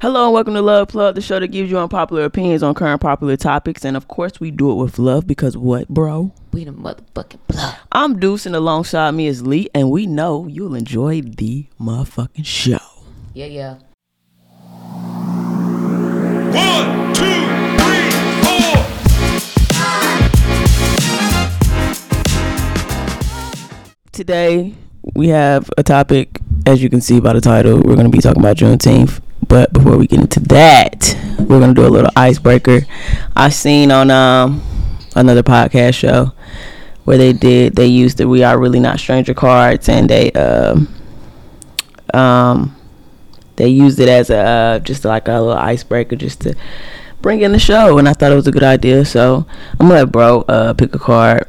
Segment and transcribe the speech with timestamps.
[0.00, 3.00] Hello and welcome to Love Plug, the show that gives you unpopular opinions on current
[3.00, 3.84] popular topics.
[3.84, 6.32] And of course, we do it with love because what, bro?
[6.52, 7.74] We the motherfucking plug.
[7.90, 12.78] I'm Deuce and alongside me is Lee, and we know you'll enjoy the motherfucking show.
[13.34, 13.78] Yeah, yeah.
[16.54, 18.10] One, two, three,
[18.44, 18.76] four.
[24.12, 24.76] Today,
[25.14, 28.20] we have a topic, as you can see by the title, we're going to be
[28.20, 29.22] talking about Juneteenth.
[29.48, 32.82] But before we get into that, we're to do a little icebreaker.
[33.34, 34.62] I seen on um
[35.16, 36.32] another podcast show
[37.04, 40.94] where they did they used the "We Are Really Not Stranger" cards, and they um
[42.12, 42.76] um
[43.56, 46.54] they used it as a uh, just like a little icebreaker, just to
[47.22, 47.96] bring in the show.
[47.96, 49.46] And I thought it was a good idea, so
[49.80, 51.46] I'm gonna let bro uh pick a card.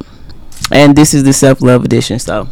[0.72, 2.48] And this is the self love edition, so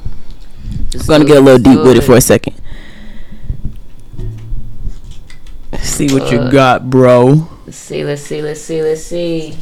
[0.94, 2.57] we're gonna get a little deep with it for a second.
[5.88, 7.48] See what you Uh, got, bro.
[7.66, 9.56] Let's see, let's see, let's see, let's see.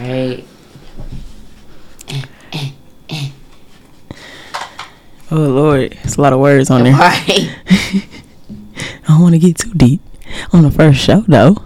[0.00, 0.44] Alright.
[5.30, 6.92] Oh Lord, it's a lot of words on there.
[6.92, 7.24] Alright.
[7.68, 8.04] I
[9.08, 10.00] don't want to get too deep
[10.52, 11.56] on the first show though.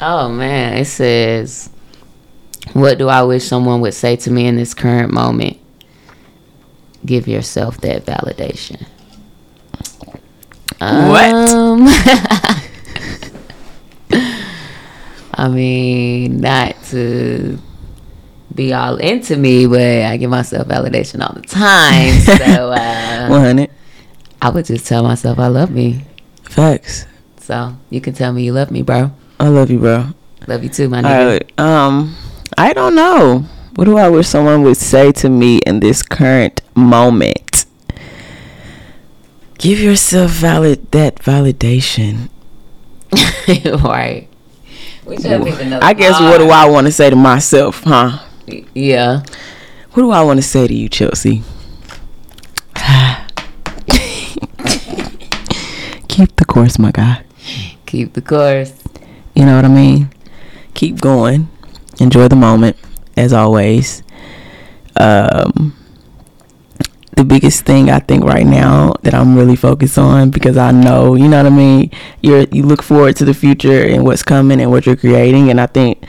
[0.00, 1.70] Oh man, it says,
[2.72, 5.58] What do I wish someone would say to me in this current moment?
[7.04, 8.86] Give yourself that validation.
[10.78, 11.32] What?
[11.32, 11.86] Um,
[15.34, 17.58] I mean, not to
[18.54, 22.18] be all into me, but I give myself validation all the time.
[22.20, 23.70] So uh, One hundred
[24.42, 26.04] I would just tell myself I love me.
[26.44, 27.06] facts.
[27.38, 29.12] So you can tell me you love me, bro.
[29.40, 30.06] I love you, bro.
[30.46, 31.40] Love you too, my nigga.
[31.40, 31.58] right.
[31.60, 32.16] Um,
[32.58, 33.44] I don't know.
[33.76, 37.64] What do I wish someone would say to me in this current moment?
[39.62, 42.30] Give yourself valid that validation.
[43.84, 44.26] right.
[45.06, 46.50] We should pick I guess what do.
[46.50, 48.18] I want to say to myself, huh?
[48.74, 49.22] Yeah.
[49.92, 51.44] What do I want to say to you, Chelsea?
[56.08, 57.22] Keep the course, my guy.
[57.86, 58.74] Keep the course.
[59.32, 60.10] You know what I mean?
[60.74, 61.48] Keep going.
[62.00, 62.76] Enjoy the moment,
[63.16, 64.02] as always.
[64.96, 65.76] Um,
[67.16, 71.14] the biggest thing I think right now that I'm really focused on because I know,
[71.14, 71.90] you know what I mean.
[72.22, 75.60] You're you look forward to the future and what's coming and what you're creating, and
[75.60, 76.04] I think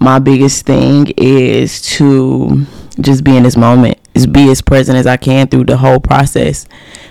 [0.00, 2.66] my biggest thing is to
[3.00, 6.00] just be in this moment, is be as present as I can through the whole
[6.00, 6.66] process.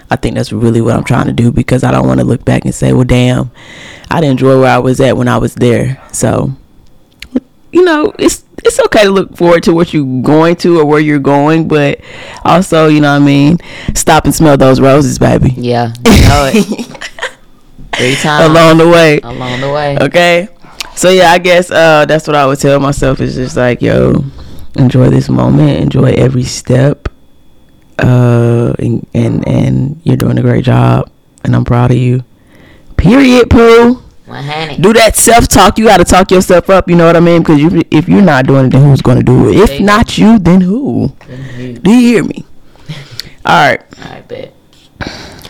[0.10, 2.46] I think that's really what I'm trying to do because I don't want to look
[2.46, 3.52] back and say, well, damn,
[4.10, 6.02] I didn't enjoy where I was at when I was there.
[6.12, 6.52] So,
[7.72, 11.00] you know, it's it's okay to look forward to what you're going to or where
[11.00, 12.00] you're going, but
[12.44, 13.58] also, you know what I mean,
[13.94, 15.94] stop and smell those roses, baby, Yeah.
[16.06, 16.64] You know it.
[17.96, 19.20] Three times along the way.
[19.22, 19.98] along the way.
[20.00, 20.48] Okay.
[20.96, 24.24] So yeah, I guess uh that's what I would tell myself is just like, yo,
[24.76, 27.10] enjoy this moment, enjoy every step.
[28.00, 31.10] Uh and and, and you're doing a great job
[31.44, 32.24] and I'm proud of you.
[32.98, 34.04] Period, Pooh.
[34.28, 34.82] One hundred.
[34.82, 35.78] Do that self talk.
[35.80, 36.90] You got to talk yourself up.
[36.90, 37.42] You know what I mean?
[37.42, 39.56] Because you, if you're not doing it, then who's going to do it?
[39.56, 41.14] If not you, then who?
[41.26, 42.46] Do you hear me?
[43.46, 43.82] All right.
[44.00, 44.54] I bet.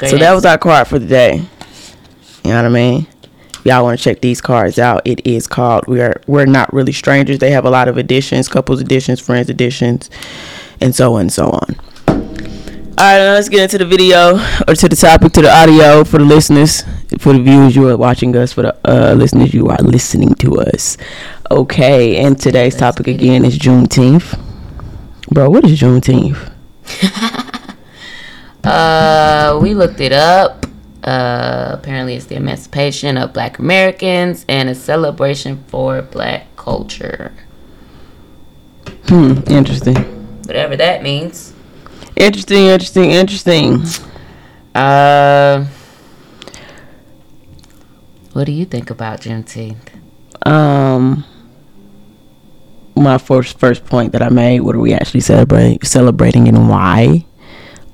[0.07, 1.37] So that was our card for the day.
[2.43, 3.07] You know what I mean?
[3.49, 6.71] If y'all want to check these cards out, it is called "We Are We're Not
[6.71, 10.11] Really Strangers." They have a lot of editions, couples editions, friends editions,
[10.79, 11.75] and so on and so on.
[12.99, 14.37] All right, let's get into the video
[14.67, 16.81] or to the topic, to the audio for the listeners,
[17.19, 20.59] for the viewers you are watching us, for the uh, listeners you are listening to
[20.61, 20.97] us.
[21.51, 24.39] Okay, and today's topic again is Juneteenth.
[25.29, 26.51] Bro, what is Juneteenth?
[28.63, 30.65] Uh, we looked it up.
[31.01, 37.31] Uh, apparently, it's the emancipation of Black Americans and a celebration for Black culture.
[39.05, 39.95] Hmm, interesting.
[40.43, 41.53] Whatever that means.
[42.17, 43.83] Interesting, interesting, interesting.
[44.73, 45.65] Uh,
[48.33, 49.89] what do you think about Juneteenth?
[50.45, 51.23] Um,
[52.95, 54.61] my first first point that I made.
[54.61, 55.79] What are we actually celebrating?
[55.83, 57.25] Celebrating and why?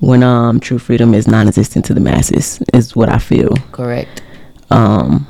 [0.00, 3.54] When um true freedom is non-existent to the masses is what I feel.
[3.72, 4.22] Correct.
[4.70, 5.26] Um,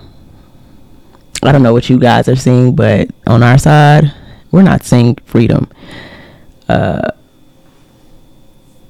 [1.43, 4.13] I don't know what you guys are seeing, but on our side,
[4.53, 5.69] we're not seeing freedom.
[6.69, 7.11] Uh,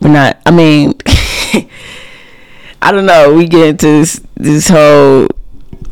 [0.04, 0.40] we're not.
[0.46, 0.94] I mean,
[2.82, 3.32] I don't know.
[3.34, 5.26] We get into this, this whole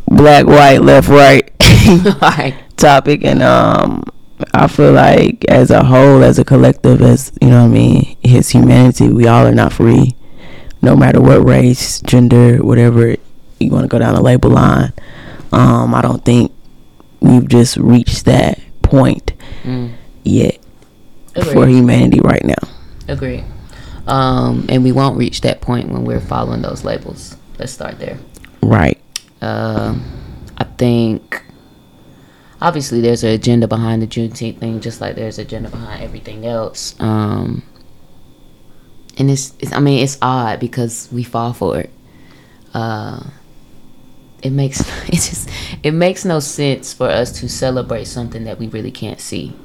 [0.06, 1.50] black, white, left, right
[2.22, 2.54] right.
[2.76, 4.04] topic, and um,
[4.52, 8.16] I feel like as a whole, as a collective, as you know, what I mean,
[8.24, 10.14] as humanity, we all are not free,
[10.82, 13.16] no matter what race, gender, whatever
[13.58, 14.92] you want to go down the label line.
[15.52, 16.52] Um, I don't think
[17.20, 19.32] we've just reached that point
[19.64, 19.92] Mm.
[20.24, 20.58] yet
[21.52, 22.68] for humanity right now.
[23.06, 23.44] Agreed.
[24.06, 27.37] Um, and we won't reach that point when we're following those labels.
[27.58, 28.19] Let's start there.
[28.62, 28.99] Right.
[29.40, 30.04] Um,
[30.58, 31.44] I think
[32.60, 36.46] obviously there's an agenda behind the Juneteenth thing, just like there's an agenda behind everything
[36.46, 36.94] else.
[37.00, 37.62] Um,
[39.19, 41.90] and it's, it's, I mean, it's odd because we fall for it.
[42.75, 43.22] Uh,
[44.43, 45.48] it makes it just
[45.82, 49.56] it makes no sense for us to celebrate something that we really can't see.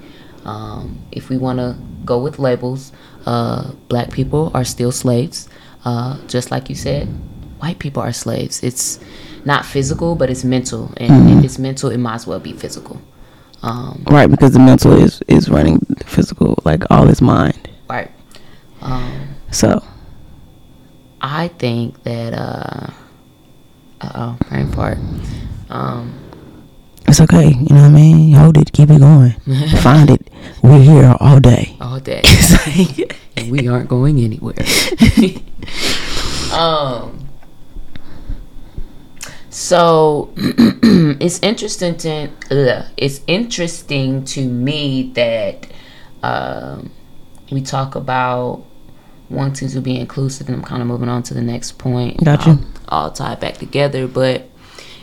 [0.46, 1.76] Um, if we want to
[2.06, 2.94] go with labels,
[3.28, 5.50] uh, black people are still slaves,
[5.84, 7.08] uh, just like you said.
[7.60, 8.64] White people are slaves.
[8.64, 9.00] It's
[9.44, 13.02] not physical, but it's mental, and if it's mental, it might as well be physical.
[13.64, 17.58] Um, Right, because the mental is is running the physical, like all his mind.
[17.90, 18.12] right.
[18.82, 19.82] Um, So
[21.22, 22.94] I think that uh
[24.14, 24.98] oh, brain fart.
[25.70, 26.14] Um
[27.08, 27.48] it's okay.
[27.50, 28.34] You know what I mean?
[28.38, 29.34] Hold it, keep it going,
[29.82, 30.27] find it.
[30.68, 31.78] We're here all day.
[31.80, 32.22] all day.
[32.68, 34.56] Like- and we aren't going anywhere.
[36.52, 37.26] um
[39.50, 45.68] so it's interesting to ugh, it's interesting to me that
[46.24, 46.92] um
[47.52, 48.64] we talk about
[49.30, 52.24] wanting to be inclusive and I'm kind of moving on to the next point.
[52.24, 52.50] Gotcha.
[52.52, 54.47] Um, all tied back together, but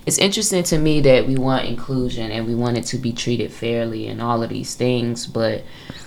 [0.06, 3.50] it's interesting to me that we want inclusion and we want it to be treated
[3.52, 5.62] fairly and all of these things, but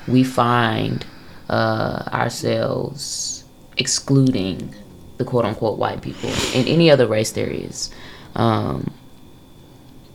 [0.07, 1.05] we find
[1.49, 3.43] uh, ourselves
[3.77, 4.73] excluding
[5.17, 7.89] the quote unquote white people and any other race there is.
[8.35, 8.93] Um,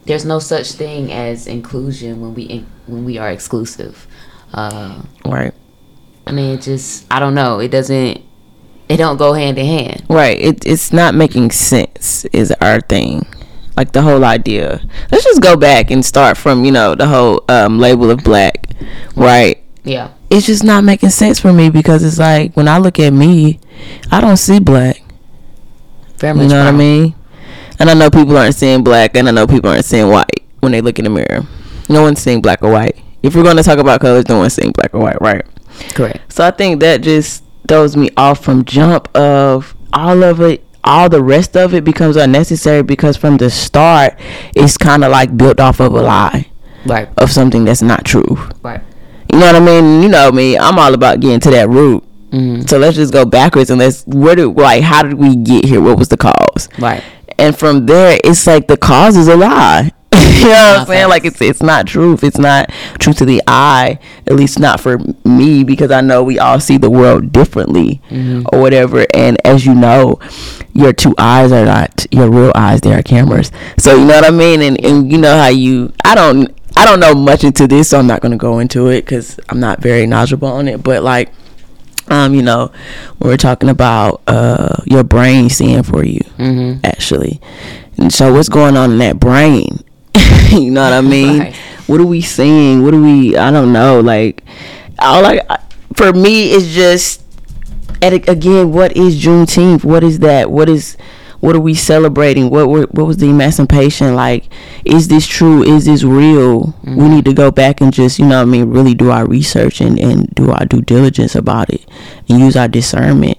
[0.05, 4.07] there's no such thing as inclusion when we in, when we are exclusive.
[4.53, 5.55] Uh, right,
[6.27, 7.59] I mean, it just I don't know.
[7.61, 8.21] It doesn't.
[8.89, 10.05] It don't go hand in hand.
[10.09, 10.39] right.
[10.39, 12.25] It it's not making sense.
[12.27, 13.27] Is our thing.
[13.77, 14.81] Like the whole idea.
[15.11, 18.67] Let's just go back and start from you know the whole um, label of black,
[19.17, 19.63] right?
[19.85, 20.11] Yeah.
[20.31, 23.61] It's just not making sense for me because it's like when I look at me,
[24.11, 25.03] I don't see black.
[26.19, 26.51] Very You much.
[26.51, 27.15] know what I mean?
[27.79, 30.73] And I know people aren't seeing black, and I know people aren't seeing white when
[30.73, 31.43] they look in the mirror.
[31.89, 32.97] No one's seeing black or white.
[33.23, 35.45] If we're going to talk about colors, no one's seeing black or white, right?
[35.95, 36.33] Correct.
[36.33, 40.65] So I think that just throws me off from jump of all of it.
[40.85, 44.19] All the rest of it becomes unnecessary because from the start,
[44.57, 46.49] it's kind of like built off of a lie
[46.85, 47.09] Right.
[47.19, 48.37] of something that's not true.
[48.63, 48.81] Right.
[49.33, 50.03] You know what I mean?
[50.03, 50.59] You know me.
[50.59, 52.03] I'm all about getting to that root.
[52.31, 52.63] Mm-hmm.
[52.63, 55.81] So let's just go backwards and let's where did like how did we get here?
[55.81, 56.69] What was the cause?
[56.79, 57.03] Right.
[57.39, 59.93] and from there it's like the cause is a lie
[60.41, 61.09] you know what i'm saying?
[61.09, 62.25] like it's it's not truth.
[62.25, 66.39] It's not true to the eye at least not for me because i know we
[66.39, 68.01] all see the world differently
[68.53, 69.07] or whatever.
[69.15, 70.19] And as you know
[70.73, 72.81] your two eyes are not your real eyes.
[72.81, 73.51] They are cameras.
[73.79, 74.63] So you know what i mean?
[74.63, 77.99] And, and you know how you i don't i don't know much into this so
[77.99, 80.83] i'm not going to go into it because i'm not very knowledgeable on it.
[80.83, 81.31] But like
[82.09, 82.73] um, you know,
[83.19, 86.85] when we're talking about uh your brain seeing for you, Mm-hmm.
[86.85, 87.41] actually.
[87.99, 89.85] And so what's going on in that brain?
[90.61, 91.39] you know what I mean?
[91.39, 91.55] Right.
[91.87, 92.83] What are we seeing?
[92.83, 94.43] What are we I don't know, like
[94.99, 95.41] all I
[95.95, 97.23] for me it's just
[98.03, 99.85] and again, what is Juneteenth?
[99.85, 100.51] What is that?
[100.51, 100.97] What is
[101.39, 102.51] what are we celebrating?
[102.51, 104.49] What were, what was the emancipation like?
[104.85, 105.63] Is this true?
[105.63, 106.75] Is this real?
[106.83, 107.11] We mm-hmm.
[107.11, 109.81] need to go back and just you know what I mean really do our research
[109.81, 111.89] and and do our due diligence about it
[112.29, 113.39] and use our discernment.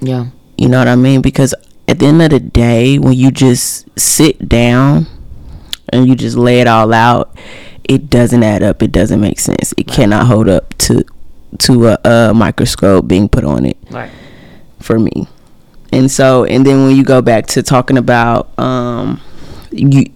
[0.00, 0.26] Yeah.
[0.56, 1.22] You know what I mean?
[1.22, 1.54] Because
[1.86, 5.06] at the end of the day, when you just sit down
[5.94, 7.34] and you just lay it all out,
[7.84, 8.82] it doesn't add up.
[8.82, 9.72] It doesn't make sense.
[9.76, 11.04] It cannot hold up to
[11.58, 14.10] to a, a microscope being put on it Right.
[14.80, 15.28] for me.
[15.92, 19.20] And so, and then when you go back to talking about, um,
[19.70, 20.06] you,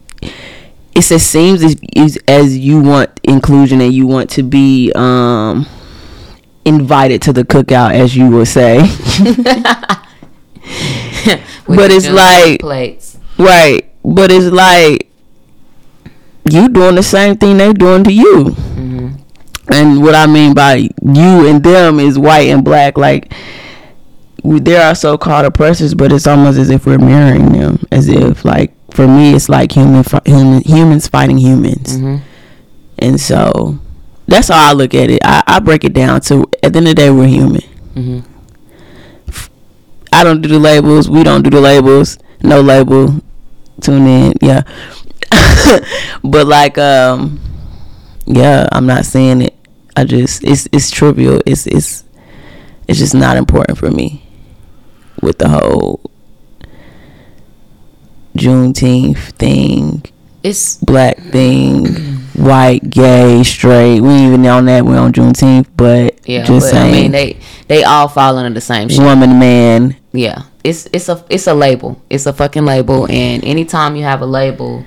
[0.96, 5.66] it seems as, as as you want inclusion and you want to be um
[6.64, 8.78] invited to the cookout, as you would say.
[11.66, 13.18] But it's like- plates.
[13.38, 13.84] Right.
[14.04, 15.07] But it's like
[16.52, 18.44] you doing the same thing they doing to you.
[18.44, 19.08] Mm-hmm.
[19.70, 22.96] And what I mean by you and them is white and black.
[22.96, 23.32] Like
[24.42, 27.86] we, there are so-called oppressors, but it's almost as if we're mirroring them.
[27.90, 31.96] As if like for me, it's like human, fi- human humans fighting humans.
[31.96, 32.24] Mm-hmm.
[33.00, 33.78] And so
[34.26, 35.20] that's how I look at it.
[35.24, 37.62] I, I break it down to at the end of the day, we're human.
[37.94, 38.20] Mm-hmm.
[40.10, 41.08] I don't do the labels.
[41.10, 42.18] We don't do the labels.
[42.42, 43.20] No label.
[43.80, 44.32] Tune in.
[44.40, 44.62] Yeah.
[46.24, 47.40] but like um
[48.26, 49.54] yeah, I'm not saying it.
[49.96, 51.40] I just it's it's trivial.
[51.46, 52.04] It's it's
[52.86, 54.22] it's just not important for me
[55.20, 56.00] with the whole
[58.38, 60.04] Juneteenth thing,
[60.44, 61.86] It's black thing,
[62.34, 64.00] white, gay, straight.
[64.00, 64.84] We even on that.
[64.86, 68.54] We're on Juneteenth, but yeah, just but saying, I mean they they all fall under
[68.54, 69.00] the same shit.
[69.00, 69.96] woman, man.
[70.12, 72.00] Yeah, it's it's a it's a label.
[72.10, 74.84] It's a fucking label, and anytime you have a label,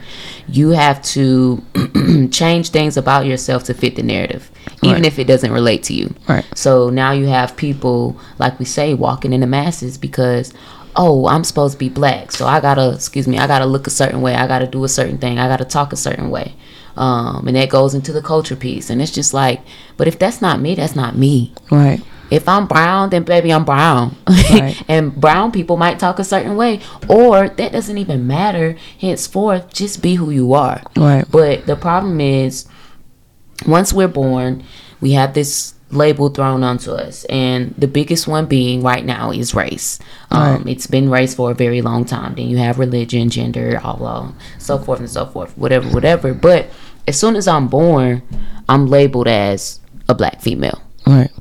[0.47, 1.61] you have to
[2.31, 5.05] change things about yourself to fit the narrative, even Right.
[5.05, 6.13] if it doesn't relate to you.
[6.27, 6.45] Right.
[6.55, 10.53] So now you have people like we say walking in the masses because.
[10.93, 13.89] Oh, I'm supposed to be black, so I gotta, excuse me, I gotta look a
[13.89, 14.35] certain way.
[14.35, 15.39] I gotta do a certain thing.
[15.39, 16.53] I gotta talk a certain way,
[16.97, 18.89] um, and that goes into the culture piece.
[18.89, 19.61] And it's just like,
[19.95, 22.01] but if that's not me, that's not me Right.
[22.31, 24.15] If I'm brown, then baby, I'm brown.
[24.27, 24.81] Right.
[24.87, 28.77] and brown people might talk a certain way, or that doesn't even matter.
[28.99, 30.81] Henceforth, just be who you are.
[30.95, 31.25] Right.
[31.29, 32.67] But the problem is,
[33.67, 34.63] once we're born,
[35.01, 39.53] we have this label thrown onto us, and the biggest one being right now is
[39.53, 39.99] race.
[40.31, 40.67] Um, Right.
[40.67, 42.35] It's been race for a very long time.
[42.35, 46.33] Then you have religion, gender, all, all so forth and so forth, whatever, whatever.
[46.33, 46.69] But
[47.09, 48.21] as soon as I'm born,
[48.69, 51.31] I'm labeled as a black female Right.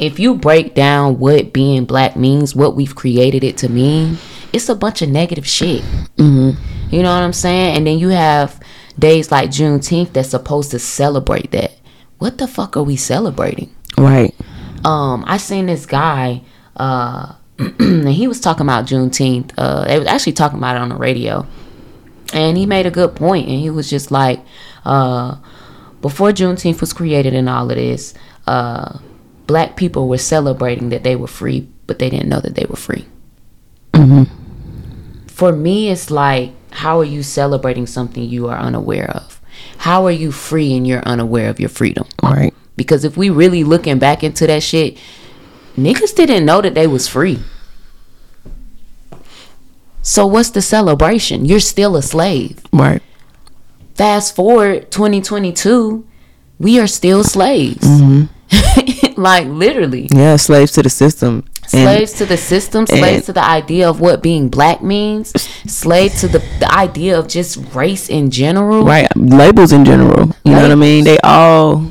[0.00, 4.16] If you break down what being black means, what we've created it to mean,
[4.50, 5.82] it's a bunch of negative shit.
[6.16, 6.94] Mm-hmm.
[6.94, 7.76] You know what I'm saying?
[7.76, 8.58] And then you have
[8.98, 11.72] days like Juneteenth that's supposed to celebrate that.
[12.18, 13.74] What the fuck are we celebrating?
[13.98, 14.34] Right.
[14.84, 16.42] Um, I seen this guy,
[16.76, 19.52] uh, and he was talking about Juneteenth.
[19.58, 21.46] Uh, they was actually talking about it on the radio,
[22.32, 23.48] and he made a good point.
[23.48, 24.40] And he was just like,
[24.86, 25.36] uh,
[26.00, 28.14] before Juneteenth was created and all of this,
[28.46, 28.98] uh,
[29.50, 32.76] black people were celebrating that they were free, but they didn't know that they were
[32.76, 33.04] free.
[33.94, 35.26] Mm-hmm.
[35.26, 39.40] For me, it's like, how are you celebrating something you are unaware of?
[39.78, 42.06] How are you free and you're unaware of your freedom?
[42.22, 42.54] Right.
[42.76, 44.96] Because if we really looking back into that shit,
[45.76, 47.40] niggas didn't know that they was free.
[50.02, 51.44] So what's the celebration?
[51.44, 52.64] You're still a slave.
[52.72, 53.02] Right.
[53.96, 56.06] Fast forward 2022,
[56.60, 57.84] we are still slaves.
[57.84, 58.32] Mm-hmm.
[59.16, 60.08] like literally.
[60.12, 60.36] Yeah.
[60.36, 61.44] Slaves to the system.
[61.62, 65.30] And- Slaves to the system, slaves to the idea of what being black means,
[65.70, 68.84] slaves to the, the idea of just race in general.
[68.84, 71.86] right labels in general you know what i mean they all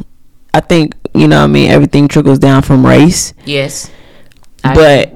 [0.53, 3.89] i think you know what i mean everything trickles down from race Yes.
[4.65, 5.13] I- but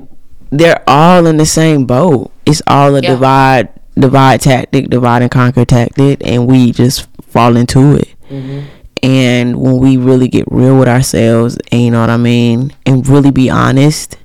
[0.49, 3.09] they're all in the same boat it's all a Yeah.
[3.15, 3.69] divide
[3.99, 8.65] divide tactic divide and conquer tactic and we just fall into it Mm-hmm.
[9.03, 13.05] And when we really get real with ourselves and you know what i mean and
[13.07, 14.17] really be honest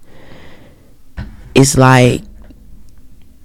[1.54, 2.22] it's like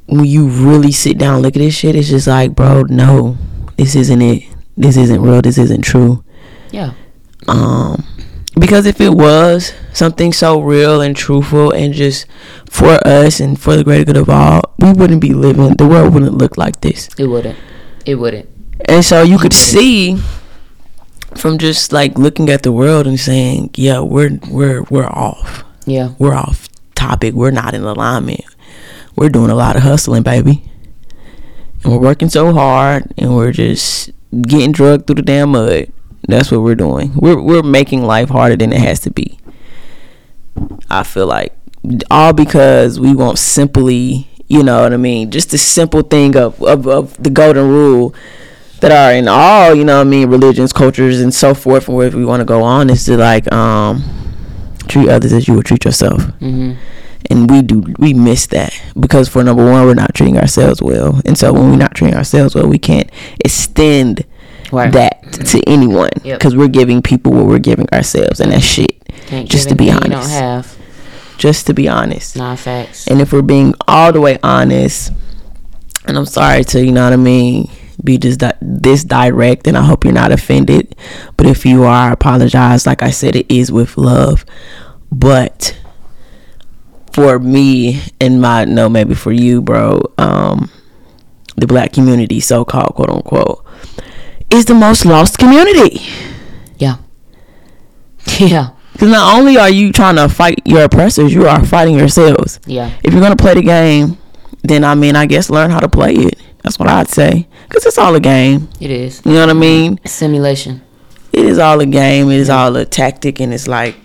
[0.06, 3.36] when you really sit down and look at this shit it's just like bro no
[3.78, 4.44] this isn't it
[4.78, 6.24] this isn't real this isn't true
[6.72, 6.94] Yeah.
[7.48, 8.04] um
[8.60, 12.28] because if it was something so real and truthful and just
[12.70, 16.13] for us and for the greater good of all we wouldn't be living the world
[16.13, 17.58] wouldn't look like this It wouldn't.
[18.06, 18.48] It wouldn't.
[18.86, 20.20] and so you could see
[21.38, 25.63] from just like looking at the world and saying yeah we're we're we're off.
[25.86, 26.13] Yeah.
[26.18, 27.34] we're off topic.
[27.34, 28.46] We're not in alignment.
[29.16, 30.63] We're doing a lot of hustling baby.
[31.84, 34.12] And we're working so hard and we're just
[34.44, 35.92] getting drugged through the damn mud.
[36.28, 37.12] That's what we're doing.
[37.16, 39.38] We're we're making life harder than it has to be.
[40.90, 41.54] I feel like
[42.10, 46.62] all because we want simply you know what i mean just the simple thing of
[46.63, 48.13] of, of the golden rule
[48.84, 51.98] that are in all you know what i mean religions cultures and so forth and
[51.98, 54.04] wherever we want to go on is to like um
[54.88, 56.74] treat others as you would treat yourself Mm-hmm.
[57.32, 61.22] and we do we miss that because for number one we're not treating ourselves well
[61.25, 63.10] and so when we're not treating ourselves well we can't
[63.44, 64.25] extend
[64.72, 64.92] Right.
[64.94, 66.40] that to anyone Yep.
[66.40, 68.96] because we're giving people what we're giving ourselves and that's shit
[69.28, 70.78] Can't just to be honest don't have
[71.38, 73.08] just to be honest non facts.
[73.08, 75.12] and if we're being all the way honest
[76.08, 77.70] and i'm sorry to you know what i mean
[78.04, 80.96] be just di- this direct and i hope you're not offended
[81.38, 84.46] but if you are I apologize like i said it is with love
[85.12, 85.78] but
[87.14, 90.70] for me and my no maybe for you bro um
[91.56, 93.64] the black community so-called quote unquote
[94.50, 96.02] is the most lost community
[96.78, 96.98] Yeah.
[98.40, 98.70] Yeah.
[98.94, 102.92] because not only are you trying to fight your oppressors you are fighting yourselves Yeah.
[103.04, 104.18] if you're gonna play the game,
[104.64, 106.40] then I mean, I guess learn how to play it.
[106.64, 108.70] That's what I'd say, cause it's all a game.
[108.80, 109.22] It is.
[109.25, 110.00] You know what I mean?
[110.06, 110.82] Simulation.
[111.32, 112.30] It is all a game.
[112.30, 113.96] It is all a tactic, and it's like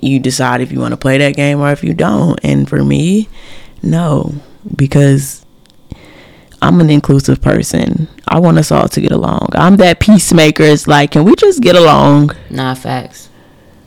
[0.00, 2.38] you decide if you want to play that game or if you don't.
[2.42, 3.28] And for me,
[3.82, 4.34] no,
[4.76, 5.44] because
[6.60, 8.08] I'm an inclusive person.
[8.28, 9.48] I want us all to get along.
[9.54, 10.62] I'm that peacemaker.
[10.62, 12.30] It's like, can we just get along?
[12.50, 13.28] Non facts.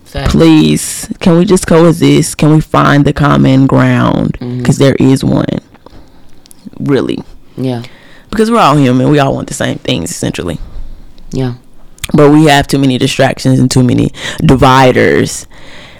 [0.04, 0.32] Facts.
[0.32, 4.60] please can we just coexist can we find the common ground mm-hmm.
[4.60, 5.48] because is one
[6.80, 7.20] really,
[7.58, 7.84] Yeah.
[8.34, 9.10] Because we're all human.
[9.10, 10.60] We all want the same things essentially.
[11.32, 11.56] Yeah.
[12.14, 14.12] but we have too many distractions and too many
[14.44, 15.48] dividers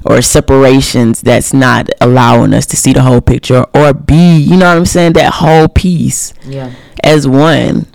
[0.06, 4.68] or separations that's not allowing us to see the whole picture or be you know
[4.70, 6.74] what i'm saying that whole piece Yeah.
[7.04, 7.86] as one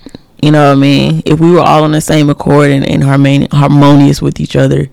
[0.42, 3.02] you know what i mean if we were all on the same accord and, and
[3.02, 4.88] harmoni- harmonious with each other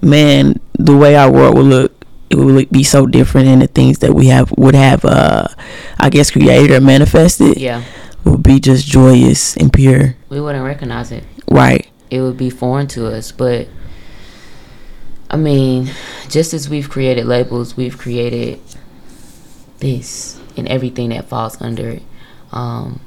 [0.00, 1.92] man the way our world would look
[2.30, 5.46] it would be so different and the things that we have would have uh
[5.98, 7.82] i guess created or manifested Yeah.
[8.24, 11.24] Would be just joyous and pure We wouldn't recognize it.
[11.50, 13.32] right It would be foreign to us.
[13.32, 13.68] But
[15.30, 15.90] I mean,
[16.28, 18.60] just as we've created labels, we've created
[19.78, 22.02] this and everything that falls under it.
[22.52, 23.00] Um,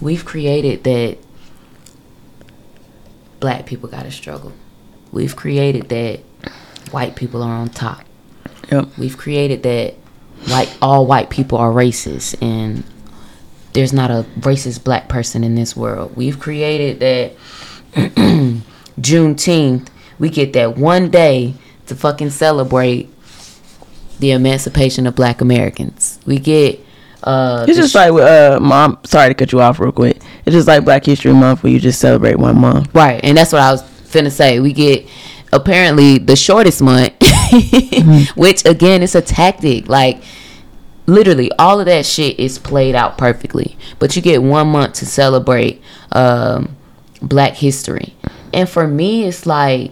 [0.00, 1.18] we've created that
[3.40, 4.52] black people got to struggle.
[5.12, 6.20] We've created that
[6.90, 8.04] white people are on top.
[8.70, 9.94] yep We've created that
[10.46, 12.84] white all white people are racist and
[13.78, 16.16] there's not a racist black person in this world.
[16.16, 17.36] We've created that
[19.00, 19.86] Juneteenth,
[20.18, 21.54] we get that one day
[21.86, 23.08] to fucking celebrate
[24.18, 26.18] the emancipation of black Americans.
[26.26, 26.84] We get
[27.22, 28.98] uh It's just like uh, mom.
[29.04, 30.16] Sorry to cut you off real quick.
[30.44, 32.92] It's just like Black History Month, where you just celebrate one month.
[32.92, 34.58] Right, and that's what I was finna say.
[34.58, 35.08] We get
[35.52, 37.12] apparently the shortest month,
[38.34, 39.88] which again is a tactic.
[39.88, 40.20] Like
[41.08, 43.76] literally, all of that shit is played out perfectly.
[43.98, 46.76] But you get one month to celebrate um,
[47.20, 48.14] Black History,
[48.52, 49.90] and for me, it's like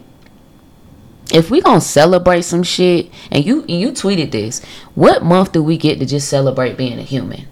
[1.32, 4.62] if we gonna celebrate some shit, and you you tweeted this,
[4.94, 7.46] what month do we get to just celebrate being a human?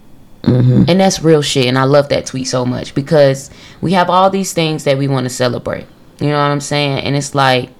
[0.88, 1.66] And that's real shit.
[1.66, 5.08] And I love that tweet so much because we have all these things that we
[5.08, 5.86] want to celebrate.
[6.20, 6.98] You know what I'm saying?
[6.98, 7.70] And it's like,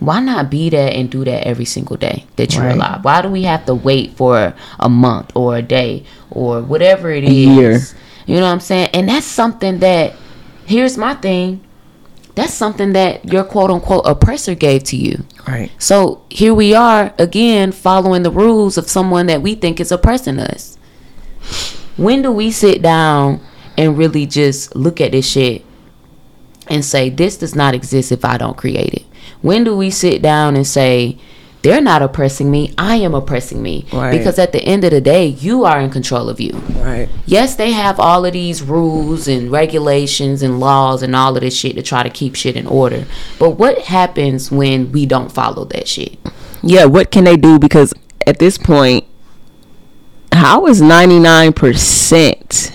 [0.00, 2.74] why not be that and do that every single day that you're Right.
[2.76, 3.04] alive?
[3.04, 7.24] Why do we have to wait for a month or a day or whatever it
[7.24, 7.32] is?
[7.32, 7.80] year.
[8.26, 8.88] You know what I'm saying?
[8.94, 10.14] And that's something that,
[10.66, 11.60] here's my thing.
[12.34, 15.24] That's something that your quote unquote oppressor gave to you.
[15.46, 15.70] Right.
[15.78, 20.40] So here we are again following the rules of someone that we think is oppressing
[20.40, 20.76] us.
[21.96, 23.40] When do we sit down
[23.78, 25.64] and really just look at this shit
[26.68, 29.04] and say, this does not exist if I don't create it?
[29.44, 31.18] When do we sit down and say,
[31.60, 33.84] they're not oppressing me, I am oppressing me?
[33.92, 34.10] Right.
[34.10, 36.52] Because at the end of the day, you are in control of you.
[36.76, 37.10] Right.
[37.26, 41.54] Yes, they have all of these rules and regulations and laws and all of this
[41.54, 43.04] shit to try to keep shit in order.
[43.38, 46.18] But what happens when we don't follow that shit?
[46.62, 46.86] Yeah.
[46.86, 47.58] What can they do?
[47.58, 47.92] Because
[48.26, 49.04] at this point,
[50.32, 52.72] how is ninety nine percent?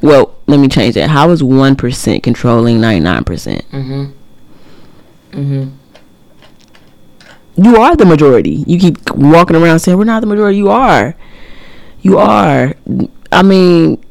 [0.00, 1.10] Well, let me change that.
[1.10, 3.68] How is one percent controlling ninety nine percent?
[3.72, 4.18] Mm-hmm.
[5.32, 5.70] Mm-hmm.
[7.62, 8.64] You are the majority.
[8.66, 10.56] You keep walking around saying we're not the majority.
[10.56, 11.14] You are.
[12.00, 12.74] You are.
[13.30, 14.02] I mean,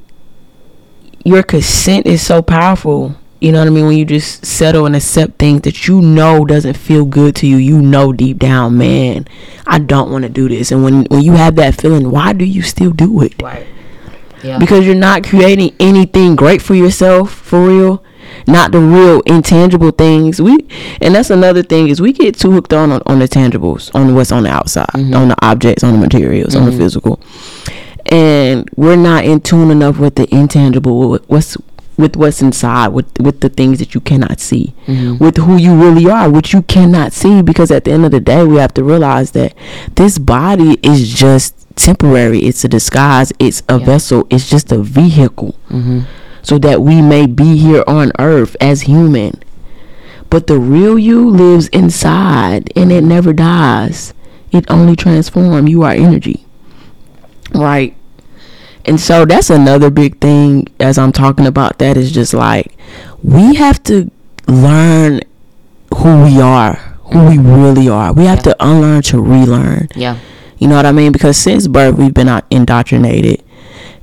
[1.24, 3.16] your consent is so powerful.
[3.40, 3.88] You know what I mean?
[3.88, 7.58] When you just settle and accept things that you know doesn't feel good to you,
[7.58, 9.28] you know deep down, man,
[9.66, 10.72] I don't want to do this.
[10.72, 13.42] And when when you have that feeling, why do you still do it?
[13.42, 13.66] Right.
[14.44, 14.60] Yeah.
[14.60, 18.04] Because you're not creating anything great for yourself, for real.
[18.48, 20.42] Not the real intangible things.
[20.42, 20.66] We
[21.02, 24.16] and that's another thing is we get too hooked on on, on the tangibles, on
[24.16, 25.14] what's on the outside, mm-hmm.
[25.16, 26.80] on the objects, on the materials, on the mm-hmm.
[26.80, 27.20] physical,
[28.08, 31.58] and we're not in tune enough with the intangible, with what's
[31.98, 35.24] with what's inside, with with the things that you cannot see, mm-hmm.
[35.24, 37.42] with who you really are, which you cannot see.
[37.42, 39.54] Because at the end of the day, we have to realize that
[39.96, 42.40] this body is just temporary.
[42.40, 43.32] It's a disguise.
[43.40, 43.86] It's a Yeah.
[43.86, 44.28] vessel.
[44.30, 46.02] It's just a vehicle mm-hmm.
[46.52, 49.42] So that we may be here on earth as human.
[50.30, 54.14] But the real you lives inside and it never dies.
[54.52, 55.70] It only transforms.
[55.70, 56.46] You are energy.
[57.56, 57.96] Right?
[58.84, 62.76] And so that's another big thing as I'm talking about that is just like
[63.24, 64.12] we have to
[64.50, 65.22] learn
[65.96, 66.74] who we are,
[67.14, 68.12] who we really are.
[68.12, 68.52] We have Yeah.
[68.52, 69.88] to unlearn to relearn.
[69.96, 70.18] Yeah.
[70.58, 71.14] You know what I mean?
[71.14, 73.42] Because since birth, we've been indoctrinated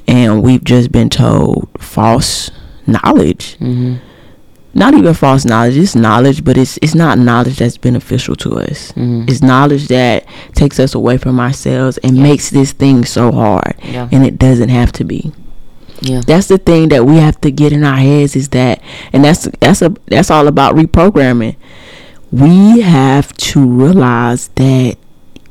[0.08, 2.50] and we've just been told false
[2.86, 3.56] knowledge.
[3.60, 3.96] Mm-hmm.
[4.74, 8.92] Not even false knowledge, it's knowledge, but it's it's not knowledge that's beneficial to us.
[8.92, 9.28] Mhm.
[9.28, 12.22] It's knowledge that takes us away from ourselves and Yeah.
[12.22, 13.74] makes this thing so hard.
[13.82, 14.08] Yeah.
[14.12, 15.32] And it doesn't have to be.
[16.02, 16.20] Yeah.
[16.26, 18.80] That's the thing that we have to get in our heads is that
[19.12, 21.56] and that's that's a that's all about reprogramming.
[22.30, 24.96] We have to realize that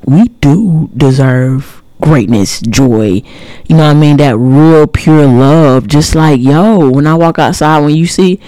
[0.06, 3.22] we do deserve greatness, joy.
[3.68, 4.18] You know what I mean?
[4.18, 5.88] That real pure love.
[5.88, 8.40] Just like yo, when I walk outside, when you see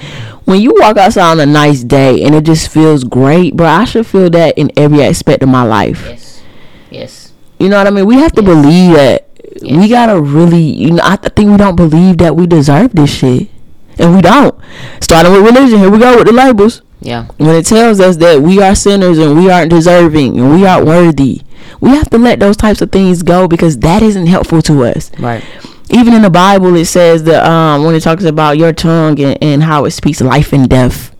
[0.45, 3.85] when you walk outside on a nice day and it just feels great, bro, I
[3.85, 6.05] should feel that in every aspect of my life.
[6.07, 6.41] Yes.
[6.89, 7.33] Yes.
[7.59, 8.05] You know what I mean?
[8.05, 8.49] We have to Yes.
[8.55, 9.25] believe that
[9.61, 13.09] We gotta really, you know, I th- think we don't believe that we deserve this
[13.09, 13.49] shit,
[13.97, 14.55] and we don't.
[15.01, 16.81] Starting with religion, here we go with the labels.
[17.01, 17.25] Yeah.
[17.37, 20.85] When it tells us that we are sinners and we aren't deserving and we aren't
[20.85, 21.41] worthy,
[21.79, 25.11] we have to let those types of things go because that isn't helpful to us.
[25.19, 25.43] Right.
[25.91, 29.37] Even in the Bible, it says that um, when it talks about your tongue and,
[29.41, 31.15] and how it speaks life and death.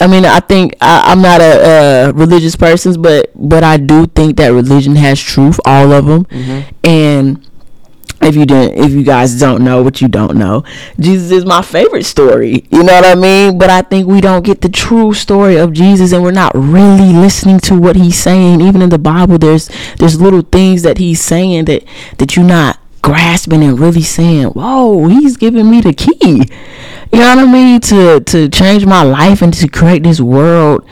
[0.00, 4.06] I mean, I think I, I'm not a, a religious person, but but I do
[4.06, 6.26] think that religion has truth, all of them.
[6.84, 7.48] And
[8.22, 10.64] if you didn't, if you guys don't know what you don't know,
[10.98, 12.66] Jesus is my favorite story.
[12.70, 13.58] You know what I mean?
[13.58, 17.12] But I think we don't get the true story of Jesus, and we're not really
[17.12, 18.60] listening to what he's saying.
[18.60, 21.84] Even in the Bible, there's there's little things that he's saying that
[22.18, 26.50] that you're not grasping and really saying, "Whoa, he's giving me the key."
[27.12, 27.80] You know what I mean?
[27.80, 30.84] To to change my life and to create this world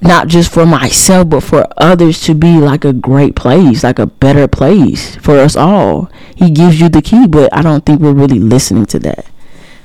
[0.00, 4.06] not just for myself but for others to be like a great place like a
[4.06, 6.10] better place for us all.
[6.36, 9.26] He gives you the key but i don't think we're really listening to that.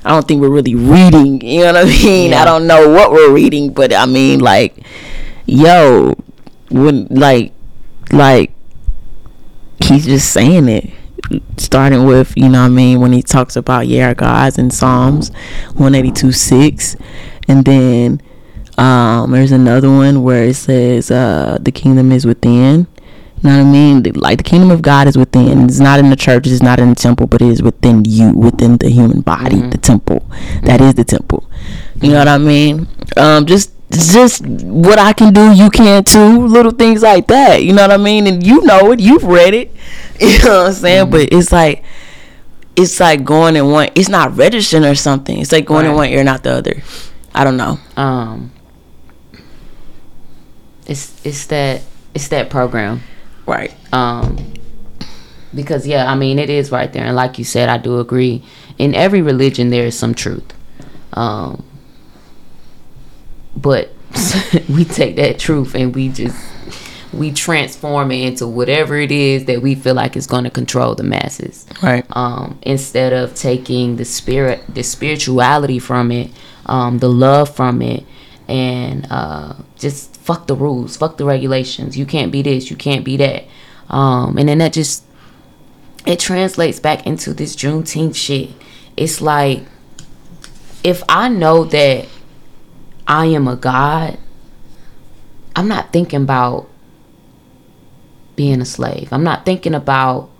[0.04, 2.30] I don't think we're really reading you know what i mean?
[2.30, 2.42] Yeah.
[2.42, 4.78] i don't know what we're reading but i mean like
[5.46, 6.14] yo
[6.70, 7.52] when like
[8.12, 8.52] like
[9.82, 10.90] he's just saying it.
[11.56, 14.70] Starting with you know what i mean when he talks about yeah our gods in
[14.70, 15.30] psalms
[15.68, 16.96] 182 6
[17.48, 18.20] and then
[18.78, 22.86] um there's another one where it says uh the kingdom is within
[23.42, 24.02] you know what I mean?
[24.14, 25.64] Like the kingdom of God is within.
[25.66, 26.46] It's not in the church.
[26.46, 29.76] It's not in the temple, but it is within you, within the human body, the
[29.76, 30.26] temple.
[30.62, 31.44] That is the temple.
[32.00, 32.88] You know what I mean?
[33.18, 36.46] Um, just just what I can do, you can too.
[36.46, 37.62] Little things like that.
[37.62, 38.26] You know what I mean?
[38.26, 39.00] And you know it.
[39.00, 39.70] You've read it.
[40.20, 41.10] You know what I'm saying?
[41.10, 41.84] But it's like
[42.76, 43.90] it's like going in one.
[43.94, 45.38] It's not registering or something.
[45.38, 45.96] It's like going in Right.
[45.98, 46.82] one ear, not the other.
[47.34, 47.78] I don't know.
[47.98, 48.52] Um.
[50.86, 51.82] It's it's that
[52.14, 53.00] it's that program.
[53.46, 53.74] Right.
[53.92, 54.52] um
[55.54, 58.42] because yeah i mean it is right there and like you said i do agree
[58.78, 60.52] in every religion there is some truth
[61.12, 61.62] um
[63.56, 63.92] but
[64.68, 66.36] we take that truth and we just
[67.12, 70.94] we transform it into whatever it is that we feel like is going to control
[70.96, 72.04] the masses Right.
[72.16, 76.30] um, instead of taking the spirit, the spirituality from it,
[76.66, 78.04] um, the love from it,
[78.48, 81.98] and uh, just fuck the rules, fuck the regulations.
[81.98, 83.44] You can't be this, you can't be that,
[83.90, 85.04] um, and then that just
[86.06, 88.50] it translates back into this Juneteenth shit.
[88.96, 89.62] It's like
[90.82, 92.08] if I know that
[93.06, 94.18] I am a god,
[95.54, 96.68] I'm not thinking about
[98.34, 99.12] being a slave.
[99.12, 100.30] I'm not thinking about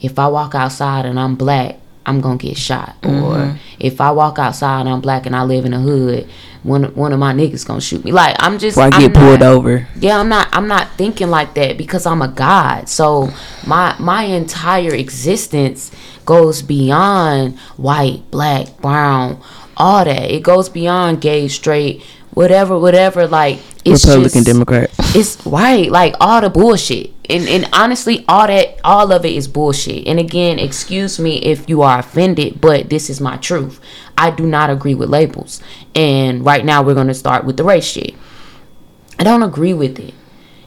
[0.00, 2.96] if I walk outside and I'm black, I'm gonna get shot.
[3.02, 3.56] Or mm-hmm.
[3.78, 6.28] if I walk outside and I'm black and I live in a hood,
[6.62, 8.12] one one of my niggas gonna shoot me.
[8.12, 9.88] Like I'm just Or I I'm get pulled not- over.
[9.98, 13.30] yeah i'm not i'm not thinking like that because i'm a god so
[13.66, 15.90] my my entire existence
[16.24, 19.40] goes beyond white black brown
[19.76, 22.02] all that it goes beyond gay straight
[22.34, 24.90] whatever whatever like it's Republican, just, Democrat.
[25.14, 29.48] it's right like all the bullshit and and honestly all that all of it is
[29.48, 33.80] bullshit and again excuse me if you are offended but this is my truth
[34.16, 35.60] i do not agree with labels
[35.94, 38.14] and right now we're going to start with the race shit
[39.18, 40.14] I don't agree with it.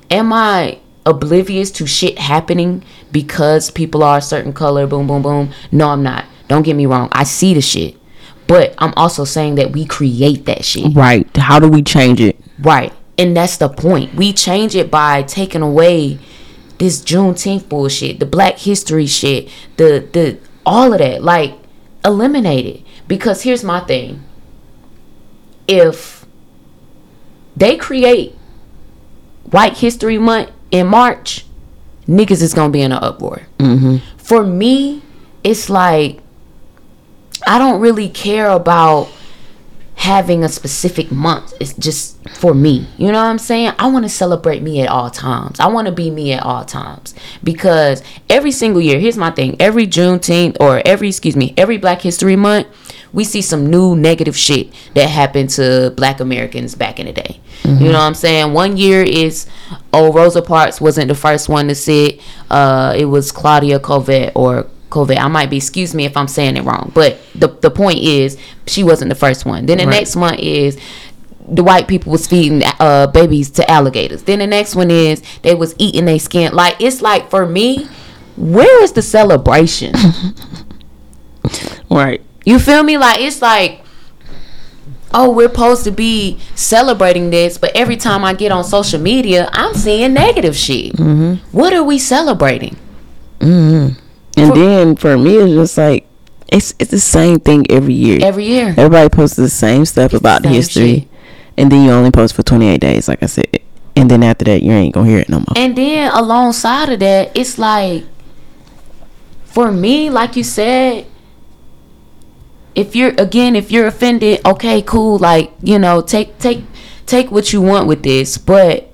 [0.10, 4.88] Am I oblivious to shit happening because people are a certain color?
[4.88, 5.52] Boom, boom, boom.
[5.74, 6.24] No, I'm not.
[6.48, 7.10] Don't get me wrong.
[7.12, 7.98] I see the shit.
[8.48, 10.96] But I'm also saying that we create that shit.
[10.96, 11.28] Right.
[11.36, 12.40] How do we change it?
[12.60, 12.94] Right.
[13.18, 14.14] And that's the point.
[14.14, 16.20] We change it by taking away
[16.78, 21.24] this Juneteenth bullshit, the Black History shit, the the all of that.
[21.24, 21.54] Like
[22.04, 22.82] eliminate it.
[23.08, 24.24] Because here's my thing.
[25.68, 26.26] If
[27.56, 28.36] they create
[29.50, 31.46] White History Month in March,
[32.08, 33.44] niggas is gonna be in an uproar.
[33.60, 33.98] Mm-hmm.
[34.18, 35.02] For me,
[35.44, 36.20] it's like
[37.48, 39.10] I don't really care about
[39.96, 41.54] having a specific month.
[41.60, 42.88] It's just for me.
[42.98, 43.74] You know what I'm saying?
[43.80, 45.60] I want to celebrate me at all times.
[45.60, 49.56] I want to be me at all times because every single year, here's my thing:
[49.60, 52.68] every Juneteenth or every excuse me, every Black History Month,
[53.14, 57.40] we see some new negative shit that happened to Black Americans back in the day.
[57.64, 58.54] You know what I'm saying?
[58.54, 59.48] One year is
[59.92, 62.22] oh Rosa Parks wasn't the first one to sit.
[62.52, 65.18] Uh, it was Claudia Covett or COVID.
[65.18, 68.38] I might be, excuse me if I'm saying it wrong, but the the point is
[68.68, 69.66] she wasn't the first one.
[69.66, 69.92] Then the Right.
[69.94, 70.78] next one is
[71.48, 74.24] the white people was feeding uh babies to alligators.
[74.24, 76.54] Then the next one is they was eating their skin.
[76.54, 77.88] Like it's like for me,
[78.38, 79.94] where is the celebration?
[81.90, 82.22] Right.
[82.46, 82.98] You feel me?
[82.98, 83.82] Like it's like
[85.18, 89.50] oh, we're supposed to be celebrating this, but every time I get on social media,
[89.54, 91.00] I'm seeing negative shit.
[91.54, 92.76] What are we celebrating?
[94.38, 96.08] And then for me, it's just like
[96.48, 98.20] it's it's the same thing every year.
[98.22, 98.70] Every year.
[98.70, 101.08] Everybody posts the same stuff about same history, shit.
[101.58, 103.60] and then you only post for 28 days, like I said.
[103.96, 105.54] And then after that, you ain't gonna hear it no more.
[105.56, 108.04] And then alongside of that, it's like
[109.46, 111.06] for me, like you said,
[112.76, 116.64] if you're again, if you're offended, okay, cool, like, you know, take take
[117.06, 118.92] take what you want with this, but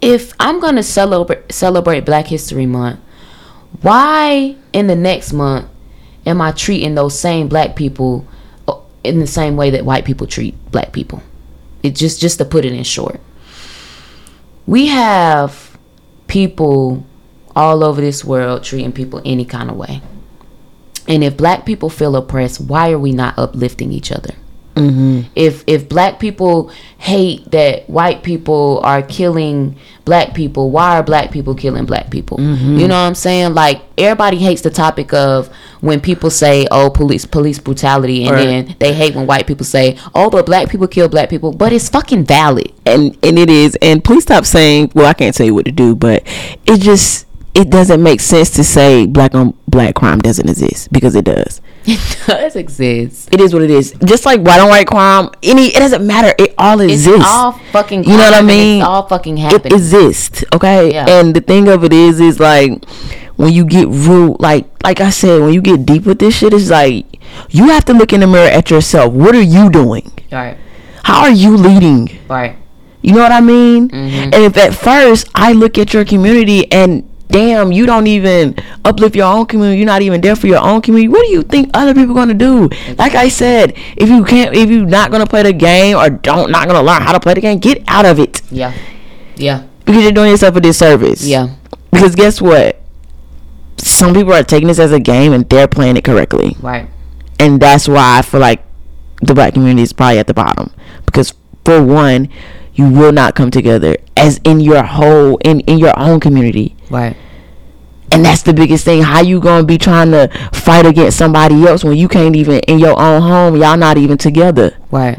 [0.00, 2.98] if I'm going to celebrate celebrate Black History Month,
[3.82, 5.68] why in the next month
[6.24, 8.26] am I treating those same black people
[8.68, 11.22] uh, in the same way that white people treat black people?
[11.82, 13.20] It just just to put it in short.
[14.66, 15.76] We have
[16.28, 17.04] people
[17.54, 20.00] all over this world treating people any kind of way.
[21.08, 24.34] And if black people feel oppressed, why are we not uplifting each other?
[24.74, 25.20] Mm-hmm.
[25.34, 31.30] If if black people hate that white people are killing black people, why are black
[31.30, 32.38] people killing black people?
[32.38, 32.78] Mm-hmm.
[32.78, 33.54] You know what I'm saying?
[33.54, 35.48] Like everybody hates the topic of
[35.80, 38.44] when people say, "Oh, police police brutality," and Right.
[38.44, 41.72] then they hate when white people say, "Oh, but black people kill black people." But
[41.72, 42.72] it's fucking valid.
[42.86, 43.76] and and it is.
[43.82, 46.22] And please stop saying, "Well, I can't tell you what to do," but
[46.66, 51.14] it just it doesn't make sense to say black on black crime doesn't exist because
[51.14, 51.60] it does.
[51.86, 53.28] It does exist.
[53.32, 53.92] It is what it is.
[54.04, 56.32] Just like white on white crime, any it doesn't matter.
[56.38, 57.26] It all It's exists.
[57.28, 58.04] all fucking.
[58.04, 58.78] You know what I mean?
[58.80, 61.06] It's all fucking it exists okay Yeah.
[61.08, 62.84] and the thing of it is is like
[63.36, 66.52] when you get rude like like i said when you get deep with this shit
[66.54, 67.06] it's like
[67.50, 70.56] you have to look in the mirror at yourself what are you doing right.
[71.04, 72.56] how are you leading Right.
[73.00, 74.30] you know what i mean Mm-hmm.
[74.34, 79.16] and if at first i look at your community and damn you don't even uplift
[79.16, 81.68] your own community you're not even there for your own community what do you think
[81.74, 82.68] other people gonna do
[82.98, 86.50] like i said if you can't if you're not gonna play the game or don't
[86.50, 88.72] not gonna learn how to play the game get out of it Yeah.
[89.36, 89.64] Yeah.
[89.84, 91.26] because you're doing yourself a disservice.
[91.26, 91.56] Yeah.
[91.90, 92.80] Because guess what?
[93.78, 96.56] Some people are taking this as a game and they're playing it correctly.
[96.60, 96.88] Right.
[97.40, 98.62] And that's why I feel like
[99.22, 100.70] the black community is probably at the bottom.
[101.06, 102.28] Because for one,
[102.74, 106.76] you will not come together as in your whole in, in your own community.
[106.90, 107.16] Right.
[108.10, 109.02] And that's the biggest thing.
[109.02, 112.78] How you gonna be trying to fight against somebody else when you can't even in
[112.78, 114.76] your own home, y'all not even together.
[114.90, 115.18] Right.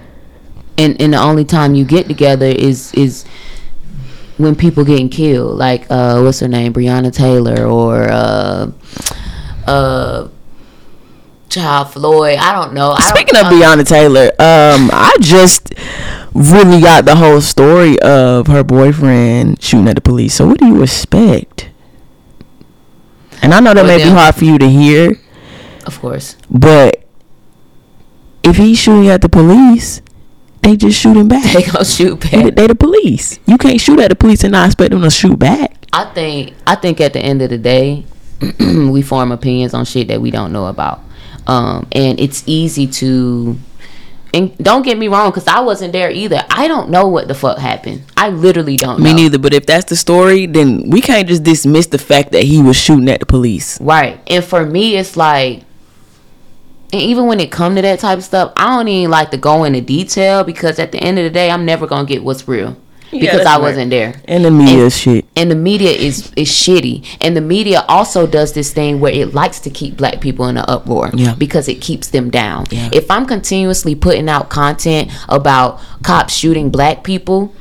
[0.77, 3.25] And and the only time you get together is is
[4.37, 5.57] when people getting killed.
[5.57, 6.73] Like uh what's her name?
[6.73, 8.71] Breonna Taylor or uh
[9.65, 10.27] uh
[11.53, 12.37] Child Floyd.
[12.39, 12.91] I don't know.
[12.91, 15.73] I don't- Speaking of Breonna Taylor, um, I just
[16.33, 20.33] really got the whole story of her boyfriend shooting at the police.
[20.35, 21.69] So what do you expect?
[23.41, 25.19] And I know that may be hard for you to hear,
[25.85, 26.37] of course.
[26.49, 27.03] but
[28.41, 30.01] if he's shooting at the police,
[30.61, 31.43] they just shooting back.
[31.53, 32.55] They gonna shoot back.
[32.55, 33.39] they the police.
[33.45, 35.85] You can't shoot at the police and not expect them to shoot back.
[35.91, 38.05] I think I think at the end of the day,
[38.59, 41.01] we form opinions on shit that we don't know about,
[41.47, 43.57] um, and it's easy to.
[44.35, 46.43] And don't get me wrong, because I wasn't there either.
[46.49, 48.01] I don't know what the fuck happened.
[48.17, 49.15] I literally don't Me know.
[49.17, 49.37] neither.
[49.37, 52.75] But if that's the story, then we can't just dismiss the fact that he was
[52.75, 53.79] shooting at the police.
[53.79, 54.19] Right.
[54.25, 55.63] And for me, it's like,
[56.91, 59.37] and even when it come to that type of stuff, I don't even like to
[59.37, 62.47] go into detail because at the end of the day, I'm never gonna get what's
[62.47, 62.75] real
[63.19, 63.61] because that's I right.
[63.61, 64.13] wasn't there.
[64.27, 65.25] And the media And- shit.
[65.35, 69.33] And the media is is shitty, and the media also does this thing where it
[69.33, 71.33] likes to keep black people in an uproar Yeah.
[71.35, 72.65] because it keeps them down.
[72.69, 72.89] Yeah.
[72.93, 77.53] If I'm continuously putting out content about cops shooting black people,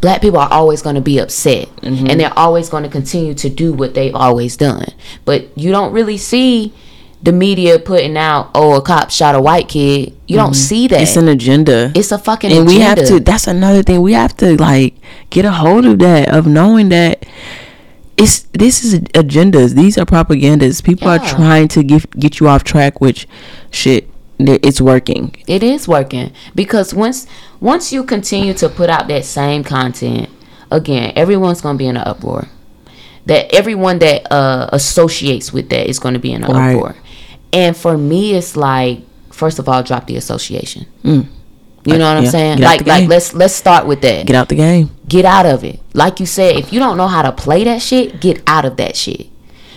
[0.00, 2.06] black people are always going to be upset Mm-hmm.
[2.08, 4.86] and they're always going to continue to do what they've always done
[5.24, 6.72] but you don't really see
[7.22, 10.96] the media putting out oh a cop shot a white kid you don't see that
[10.96, 11.02] Mm-hmm.
[11.02, 11.92] It's an agenda.
[11.94, 12.60] it's a fucking agenda.
[12.60, 14.94] and we have to that's another thing we have to like
[15.30, 17.24] get a hold of that of knowing that
[18.16, 22.64] it's this is agendas these are propagandas people are trying to get get you off
[22.64, 23.26] track which
[23.70, 27.26] shit it's working It is working because once
[27.60, 30.28] once you continue to put out that same content,
[30.70, 32.48] again, everyone's gonna be in an uproar.
[33.24, 36.76] That everyone that uh, associates with that is gonna be in an Right.
[36.76, 36.96] uproar.
[37.52, 40.86] And for me, it's like first of all, drop the association.
[41.02, 41.26] Mm.
[41.84, 42.58] You know what I'm Yeah, saying?
[42.58, 44.26] get Like like let's let's start with that.
[44.26, 45.78] get out the game Get out of it.
[45.94, 48.76] Like you said, if you don't know how to play that shit, get out of
[48.78, 49.28] that shit.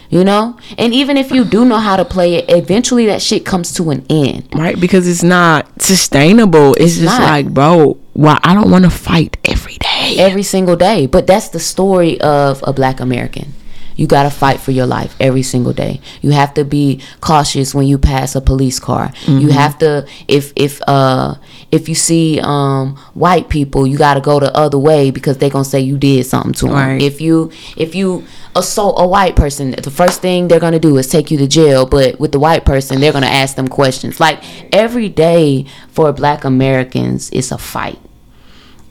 [0.09, 0.57] You know?
[0.79, 3.91] And even if you do know how to play it, eventually that shit comes to
[3.91, 4.47] an end.
[4.55, 7.21] right because it's not sustainable it's, just not.
[7.21, 11.05] like bro why i don't want to fight every day every single day.
[11.05, 13.53] But that's the story of a black American.
[13.99, 15.99] You got to fight for your life every single day.
[16.21, 19.11] You have to be cautious when you pass a police car.
[19.27, 21.35] You have to if if uh
[21.69, 25.49] if you see um white people, you got to go the other way because they're
[25.49, 26.75] going to say you did something to them.
[26.75, 27.01] Right.
[27.01, 28.23] If you if you
[28.55, 31.47] assault a white person, the first thing they're going to do is take you to
[31.47, 34.17] jail, but with the white person, they're going to ask them questions.
[34.21, 34.41] Like
[34.73, 37.99] every day for black Americans is a fight.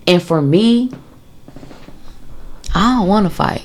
[0.07, 0.93] And for me,
[2.75, 3.63] I don't want to fight.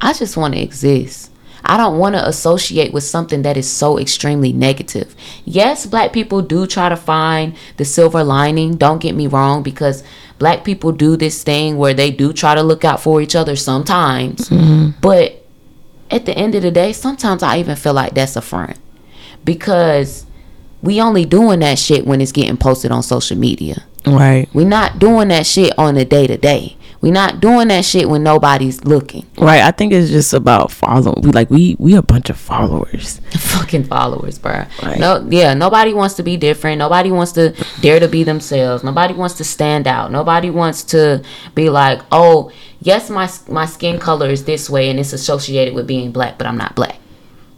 [0.00, 1.30] I just want to exist.
[1.64, 5.14] I don't want to associate with something that is so extremely negative.
[5.44, 8.76] Yes, black people do try to find the silver lining.
[8.76, 10.02] Don't get me wrong, because
[10.38, 13.56] black people do this thing where they do try to look out for each other
[13.56, 14.48] sometimes.
[14.48, 14.98] Mm-hmm.
[15.00, 15.44] But
[16.10, 18.78] at the end of the day, sometimes I even feel like that's a front
[19.44, 20.26] because
[20.82, 23.84] we only doing that shit when it's getting posted on social media.
[24.06, 24.48] Right.
[24.54, 26.76] We're not doing that shit on a day to day.
[27.00, 29.26] We not doing that shit when nobody's looking.
[29.38, 29.62] Right.
[29.62, 31.22] I think it's just about following.
[31.22, 33.20] We like we we a bunch of followers.
[33.30, 34.64] Fucking followers, bro.
[34.82, 34.98] Right.
[34.98, 36.78] No, yeah, nobody wants to be different.
[36.78, 38.84] Nobody wants to dare to be themselves.
[38.84, 40.12] Nobody wants to stand out.
[40.12, 41.22] Nobody wants to
[41.54, 45.86] be like, oh, yes, my my skin color is this way and it's associated with
[45.86, 46.96] being black, but I'm not black.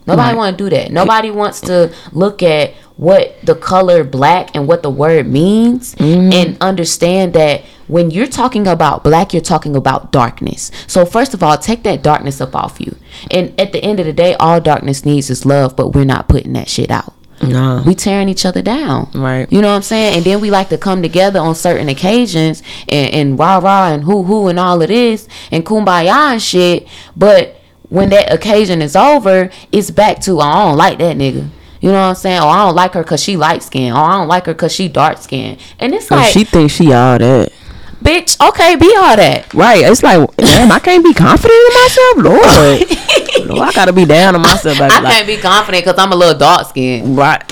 [0.06, 0.36] Nobody Right.
[0.36, 0.90] want to do that.
[0.90, 6.32] Nobody wants to look at what the color black and what the word means mm-hmm.
[6.32, 10.70] and understand that when you're talking about black, you're talking about darkness.
[10.86, 12.96] So first of all, take that darkness up off you.
[13.30, 16.28] And at the end of the day, all darkness needs is love, but we're not
[16.28, 17.14] putting that shit out.
[17.42, 17.82] Nah.
[17.82, 19.10] We tearing each other down.
[19.14, 19.50] Right.
[19.50, 20.16] You know what I'm saying?
[20.16, 24.04] And then we like to come together on certain occasions and, and rah rah and
[24.04, 26.86] hoo hoo and all of this and kumbaya and shit.
[27.16, 27.56] But
[27.88, 31.48] when that occasion is over, it's back to I don't like that nigga.
[31.82, 32.40] You know what I'm saying?
[32.40, 33.92] Oh, I don't like her cause she light skin.
[33.92, 35.58] Oh, I don't like her cause she dark skin.
[35.80, 37.52] And it's like, she thinks she all that.
[38.00, 39.52] bitch, okay, be all that.
[39.52, 39.84] Right.
[39.84, 43.48] It's like, damn, I can't be confident in myself, Lord.
[43.48, 44.94] Lord, I gotta be down on myself, baby.
[44.94, 47.16] I Like, can't be confident cause I'm a little dark skinned.
[47.18, 47.42] right.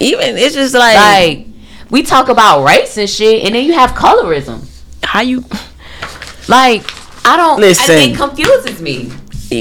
[0.00, 1.46] Even it's just like, Like,
[1.88, 4.66] we talk about race and shit, and then you have colorism.
[5.04, 5.44] how you
[6.48, 6.82] Like,
[7.24, 7.60] I don't.
[7.60, 7.94] Listen.
[7.96, 9.12] I, it confuses me.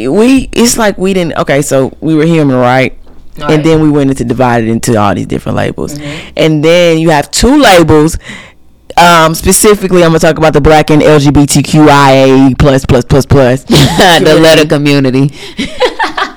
[0.07, 2.97] we it's like we didn't okay so we were human right
[3.37, 6.33] And then we went into divided into all these different labels Mm-hmm.
[6.37, 8.17] and then you have two labels
[8.97, 14.37] um specifically i'm gonna talk about the black and lgbtqia plus plus plus plus the
[14.41, 15.23] letter community.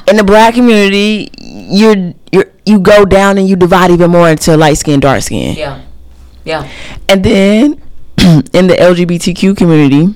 [0.09, 1.31] in the black community
[1.71, 5.55] you're you're you go down and you divide even more into light skin dark skin
[5.57, 5.81] Yeah.
[6.45, 6.69] Yeah.
[7.09, 7.81] and then
[8.53, 10.15] in the lgbtq community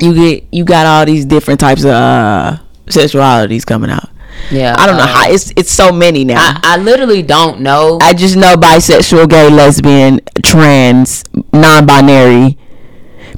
[0.00, 4.08] you get you got all these different types of uh sexualities coming out
[4.50, 4.74] Yeah.
[4.78, 6.38] I don't know how it's it's so many now.
[6.38, 7.98] I, I literally don't know.
[8.00, 12.58] I just know bisexual, gay, lesbian, trans, non-binary,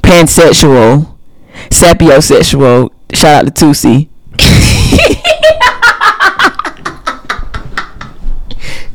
[0.01, 1.17] pansexual,
[1.69, 2.91] sapiosexual.
[3.13, 4.09] Shout out to Tusi.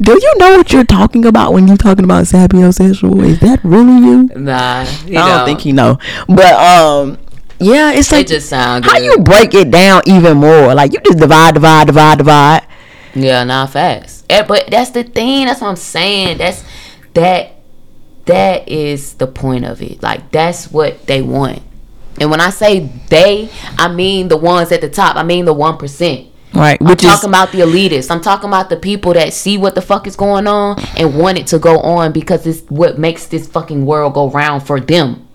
[0.00, 3.24] Do you know what you're talking about when you're talking about sapiosexual?
[3.24, 4.28] Is that really you?
[4.36, 4.80] nah.
[4.82, 5.98] I don't think you know.
[6.28, 7.16] But um,
[7.58, 10.74] yeah, it's It like just sound how you break it down even more.
[10.74, 12.66] Like you just divide, divide, divide, divide.
[13.14, 14.24] Yeah, not fast.
[14.28, 15.46] Eh, But that's the thing.
[15.46, 16.38] That's what I'm saying.
[16.38, 16.64] That's
[17.14, 17.52] that.
[18.26, 20.02] That is the point of it.
[20.02, 21.60] Like that's what they want.
[22.18, 25.16] And when I say they, I mean the ones at the top.
[25.16, 26.28] I mean the one percent.
[26.54, 28.10] Right, I'm which is talking about the elitists.
[28.10, 31.36] I'm talking about the people that see what the fuck is going on and want
[31.36, 35.26] it to go on because it's what makes this fucking world go round for them.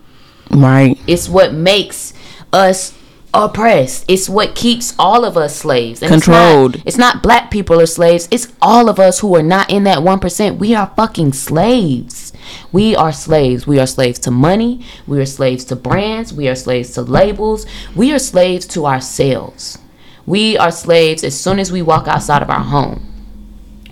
[0.50, 0.98] Right.
[1.06, 2.12] It's what makes
[2.52, 2.96] us
[3.32, 4.04] oppressed.
[4.08, 6.02] It's what keeps all of us slaves.
[6.02, 6.76] And Controlled.
[6.76, 8.28] It's not, it's not black people are slaves.
[8.30, 10.58] It's all of us who are not in that 1%.
[10.58, 12.32] We are fucking slaves.
[12.72, 13.66] We are slaves.
[13.66, 14.84] We are slaves to money.
[15.06, 16.32] We are slaves to brands.
[16.32, 17.66] We are slaves to labels.
[17.94, 19.78] We are slaves to ourselves.
[20.26, 23.06] We are slaves as soon as we walk outside of our home.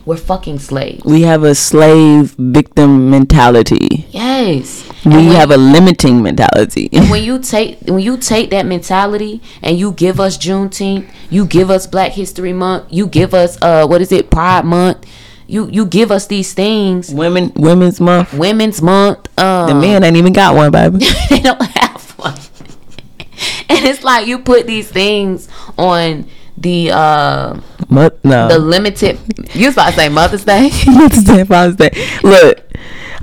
[0.08, 1.04] We're fucking slaves.
[1.04, 4.06] We have a slave victim mentality.
[4.10, 4.88] Yes.
[5.04, 6.88] We when- have a limiting mentality.
[7.10, 11.68] when you take when you take that mentality and you give us Juneteenth, you give
[11.70, 15.04] us Black History Month, you give us uh what is it Pride Month,
[15.46, 18.32] you you give us these things, Women, Women's Month.
[18.32, 19.28] Women's Month.
[19.38, 21.04] Um, The men ain't even got one, baby.
[21.28, 22.32] they don't have one,
[23.68, 26.24] and it's like you put these things on
[26.62, 28.48] the uh Mo- no.
[28.48, 29.18] the limited.
[29.54, 30.70] You was about to say Mother's Day.
[30.86, 31.90] Mother's Day, Father's Day.
[32.22, 32.62] Look,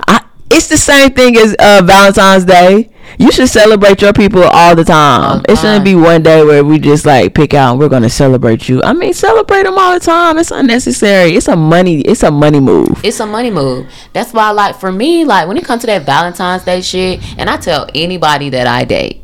[0.08, 2.90] I, it's the same thing as uh, Valentine's Day.
[3.18, 5.42] You should celebrate your people all the time.
[5.46, 8.10] The it shouldn't be one day where we just like pick out and we're gonna
[8.10, 8.82] celebrate you.
[8.82, 10.38] I mean, celebrate them all the time.
[10.38, 11.36] It's unnecessary.
[11.36, 12.00] It's a money.
[12.00, 13.00] It's a money move.
[13.04, 13.86] it's a money move.
[14.12, 17.48] That's why, like, for me, like, when it comes to that Valentine's Day shit, and
[17.48, 19.22] I tell anybody that I date,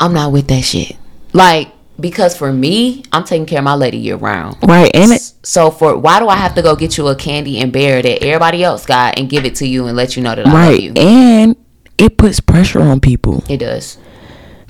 [0.00, 0.96] I'm not with that shit.
[1.32, 4.56] Like, because for me, I'm taking care of my lady year round.
[4.62, 4.90] Right.
[4.94, 7.72] And it, So for why do I have to go get you a candy and
[7.72, 10.46] bear that everybody else got and give it to you and let you know that
[10.46, 10.80] I love right.
[10.82, 10.92] you?
[10.96, 11.56] And
[11.98, 13.44] it puts pressure on people.
[13.48, 13.98] It does.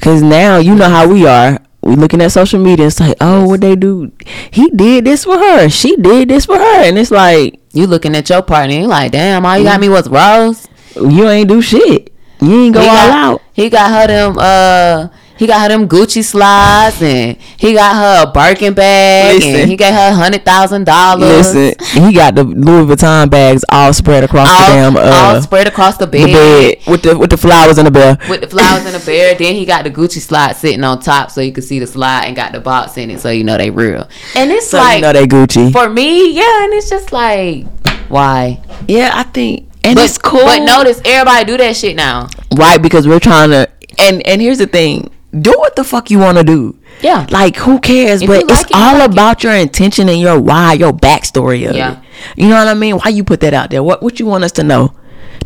[0.00, 1.58] Cause now you know how we are.
[1.80, 2.86] We looking at social media.
[2.86, 4.10] It's like, oh, what they do?
[4.50, 5.68] He did this for her.
[5.68, 9.12] She did this for her, and it's like You looking at your partner, you like,
[9.12, 10.66] damn, all you got me was rose.
[10.94, 12.12] you ain't do shit.
[12.40, 13.42] You ain't go he all got, out.
[13.52, 15.08] He got her them uh
[15.44, 19.60] he got her them Gucci slides and he got her a Birkin bag Listen.
[19.60, 21.54] and he gave her hundred thousand dollars.
[21.54, 25.66] Listen, he got the Louis Vuitton bags all spread across the damn uh, all spread
[25.66, 28.18] across the bed, the bed with the with the flowers in the bed.
[28.28, 29.34] with the flowers in the bear.
[29.38, 32.24] Then he got the Gucci slide sitting on top so you can see the slide
[32.26, 34.08] and got the box in it so you know they real.
[34.34, 35.72] And it's So like you know they Gucci.
[35.72, 37.66] for me, yeah, and it's just like
[38.08, 38.62] why?
[38.88, 40.40] yeah, I think, and But it's cool.
[40.44, 42.28] But notice everybody do that shit now.
[42.56, 42.80] right?
[42.80, 43.68] Because we're trying to,
[43.98, 45.10] and and here's the thing:
[45.40, 46.78] do what the fuck you want to do.
[47.02, 47.26] Yeah.
[47.30, 48.22] Like who cares?
[48.22, 49.12] If but you it's it, all like it.
[49.12, 51.92] about your intention and your why, your backstory of Yeah.
[51.92, 51.98] it.
[52.36, 52.96] You know what I mean?
[52.96, 53.82] Why you put that out there?
[53.82, 54.94] What what you want us to know?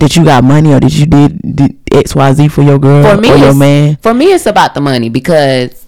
[0.01, 3.03] That you got money or did you did, did X Y Z for your girl
[3.03, 3.97] for me, or your man?
[4.03, 5.86] for me, it's about the money because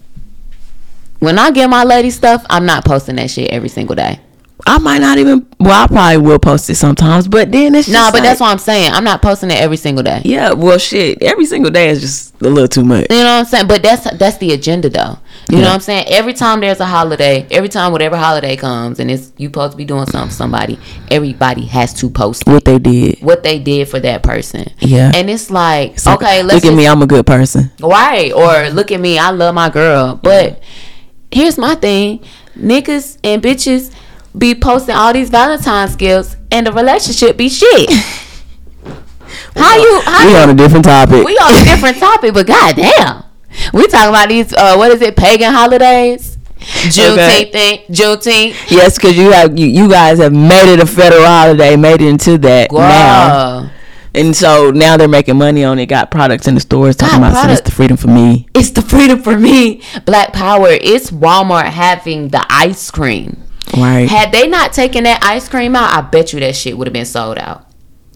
[1.19, 4.19] when I get my lady stuff, I'm not posting that shit every single day.
[4.67, 5.45] I might not even.
[5.59, 8.39] Well, I probably will post it sometimes, but then it's just Nah, but like- that's
[8.39, 8.91] what I'm saying.
[8.91, 10.21] I'm not posting it every single day.
[10.25, 11.21] Yeah, well, shit.
[11.21, 13.07] Every single day is just a little too much.
[13.09, 13.67] You know what I'm saying?
[13.67, 15.17] But that's that's the agenda though.
[15.49, 16.05] You know what I'm saying?
[16.09, 19.77] Every time there's a holiday, every time whatever holiday comes and it's you supposed to
[19.77, 23.19] be doing something for somebody, everybody has to post What they did.
[23.21, 24.71] what they did for that person.
[24.79, 25.11] Yeah.
[25.13, 26.87] And it's like, okay, let's look at just- me.
[26.87, 27.71] I'm a good person.
[27.81, 28.31] Right.
[28.31, 30.19] Or look at me, I love my girl.
[30.21, 30.61] But
[31.31, 32.23] here's my thing.
[32.57, 33.91] Niggas and bitches
[34.37, 37.89] be posting all these Valentine's gifts and the relationship be shit.
[39.55, 41.25] how you how We you, on a different topic.
[41.25, 43.23] we on a different topic, but goddamn.
[43.73, 46.37] We talking about these uh what is it, pagan holidays?
[46.61, 48.69] Juneteenth thing, Juneteenth.
[48.69, 52.07] Yes, because you have you, you guys have made it a federal holiday, made it
[52.07, 53.71] into that now,
[54.13, 55.87] and so now they're making money on it.
[55.87, 58.47] Got products in the stores talking Got about so it's the freedom for me.
[58.53, 59.81] It's the freedom for me.
[60.05, 60.67] Black power.
[60.69, 63.43] It's Walmart having the ice cream.
[63.77, 66.87] Right, Had they not taken that ice cream out, I bet you that shit would
[66.87, 67.65] have been sold out.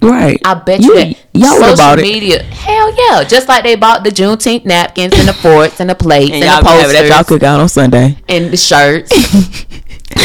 [0.01, 0.39] right.
[0.43, 2.01] I bet you, that y'all would social bought it.
[2.01, 5.95] media, hell yeah, just like they bought the Juneteenth napkins and the forks and the
[5.95, 8.17] plates And and, y'all the have it y'all posters cookout on Sunday.
[8.27, 9.11] and the shirts.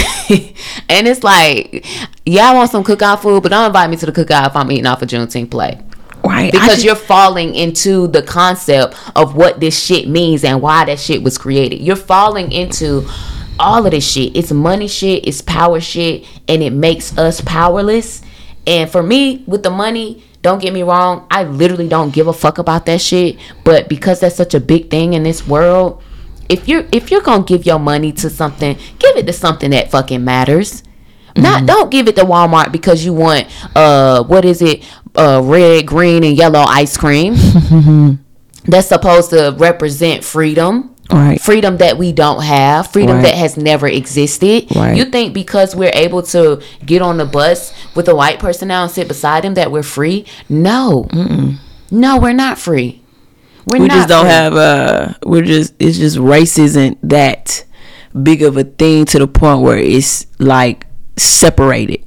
[0.88, 1.86] and it's like,
[2.26, 4.70] yeah, I want some cookout food, but don't invite me to the cookout if I'm
[4.72, 5.78] eating off a Juneteenth plate.
[6.24, 10.84] Right, Because just- you're falling into the concept of what this shit means and why
[10.86, 11.80] that shit was created.
[11.80, 13.08] You're falling into
[13.58, 14.36] all of this shit.
[14.36, 18.22] It's money shit, it's power shit, and it makes us powerless.
[18.66, 22.32] And for me, with the money, don't get me wrong, I literally don't give a
[22.32, 23.36] fuck about that shit.
[23.64, 26.02] But because that's such a big thing in this world,
[26.48, 29.90] if you're if you're gonna give your money to something, give it to something that
[29.90, 30.82] fucking matters.
[31.36, 33.46] Not don't give it to Walmart because you want
[33.76, 34.84] uh what is it
[35.14, 37.34] uh red, green, and yellow ice cream.
[38.64, 40.94] That's supposed to represent freedom.
[41.12, 41.40] Right.
[41.40, 43.24] Freedom that we don't have, freedom Right.
[43.26, 44.74] that has never existed.
[44.76, 44.96] Right.
[44.96, 48.82] You think because we're able to get on the bus with a white person now
[48.84, 50.24] and sit beside him that we're free?
[50.48, 51.08] No.
[51.90, 53.02] No, we're not free.
[53.66, 54.30] We're we not just don't free.
[54.32, 57.64] have uh we're just it's just race isn't that
[58.22, 60.86] big of a thing to the point where it's like
[61.16, 62.02] separated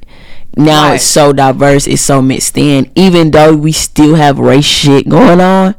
[0.57, 0.95] now Right.
[0.95, 5.39] it's so diverse it's so mixed in even though we still have race shit going
[5.39, 5.75] on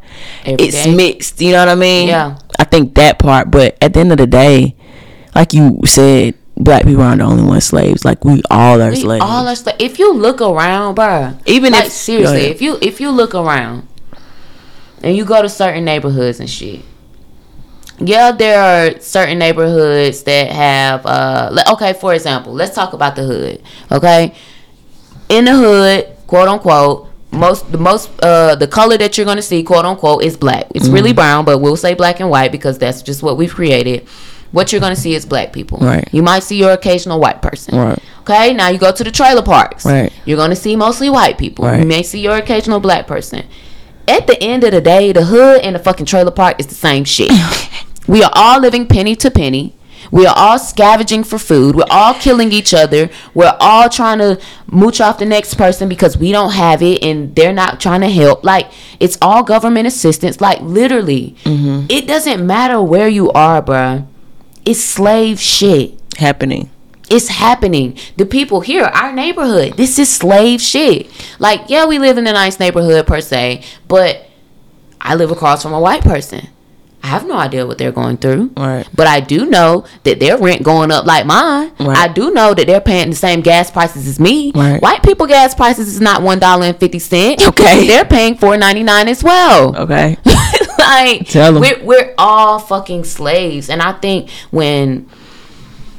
[0.47, 0.95] Every it's day.
[0.95, 2.39] mixed you know what i mean Yeah.
[2.59, 4.75] I think that part but at the end of the day
[5.35, 8.97] like you said black people aren't the only ones slaves like we all are We
[8.97, 11.37] slaves all are sla- if you look around, bruh.
[11.47, 13.89] Even like if- seriously, if you if you look around
[15.03, 16.83] and you go to certain neighborhoods and shit.
[17.99, 23.23] Yeah, there are certain neighborhoods that have uh okay, for example, let's talk about the
[23.25, 23.63] hood.
[23.91, 24.35] Okay?
[25.29, 29.63] In the hood, quote unquote, most the most uh the color that you're gonna see,
[29.63, 30.67] quote unquote, is black.
[30.75, 31.17] It's really Mm-hmm.
[31.17, 34.07] brown, but we'll say black and white because that's just what we've created.
[34.53, 35.79] What you're gonna see is black people.
[35.79, 36.09] Right.
[36.13, 37.77] You might see your occasional white person.
[37.77, 37.99] Right.
[38.21, 39.85] Okay, now you go to the trailer parks.
[39.85, 40.13] Right.
[40.25, 41.65] You're gonna see mostly white people.
[41.65, 41.81] Right.
[41.81, 43.45] You may see your occasional black person.
[44.07, 46.75] At the end of the day, the hood and the fucking trailer park is the
[46.75, 47.33] same shit.
[48.07, 49.75] we are all living penny to penny.
[50.15, 51.75] We are all scavenging for food.
[51.75, 53.11] We're all killing each other.
[53.35, 54.41] We're all trying to
[54.71, 58.09] mooch off the next person because we don't have it and they're not trying to
[58.09, 58.45] help.
[58.45, 60.41] Like, it's all government assistance.
[60.41, 61.35] Like, literally.
[61.43, 61.87] Mm-hmm.
[61.89, 64.07] It doesn't matter where you are, bruh.
[64.65, 66.71] It's slave shit happening
[67.11, 67.99] it's happening.
[68.17, 71.11] The people here, our neighborhood, this is slave shit.
[71.39, 74.27] Like, yeah, we live in a nice neighborhood per se, but
[75.03, 76.49] I live across from a white person.
[77.05, 78.51] I have no idea what they're going through.
[78.57, 78.89] Right.
[78.95, 81.71] But I do know that their rent going up like mine.
[81.79, 81.99] Right.
[81.99, 84.53] I do know that they're paying the same gas prices as me.
[84.55, 84.81] Right.
[84.81, 87.47] White people gas prices is not one dollar and fifty cent.
[87.47, 87.87] Okay.
[87.87, 89.77] They're paying four ninety nine as well.
[89.77, 90.17] Okay.
[90.79, 91.61] like Tell 'em.
[91.61, 93.69] we're we're all fucking slaves.
[93.69, 95.07] And I think when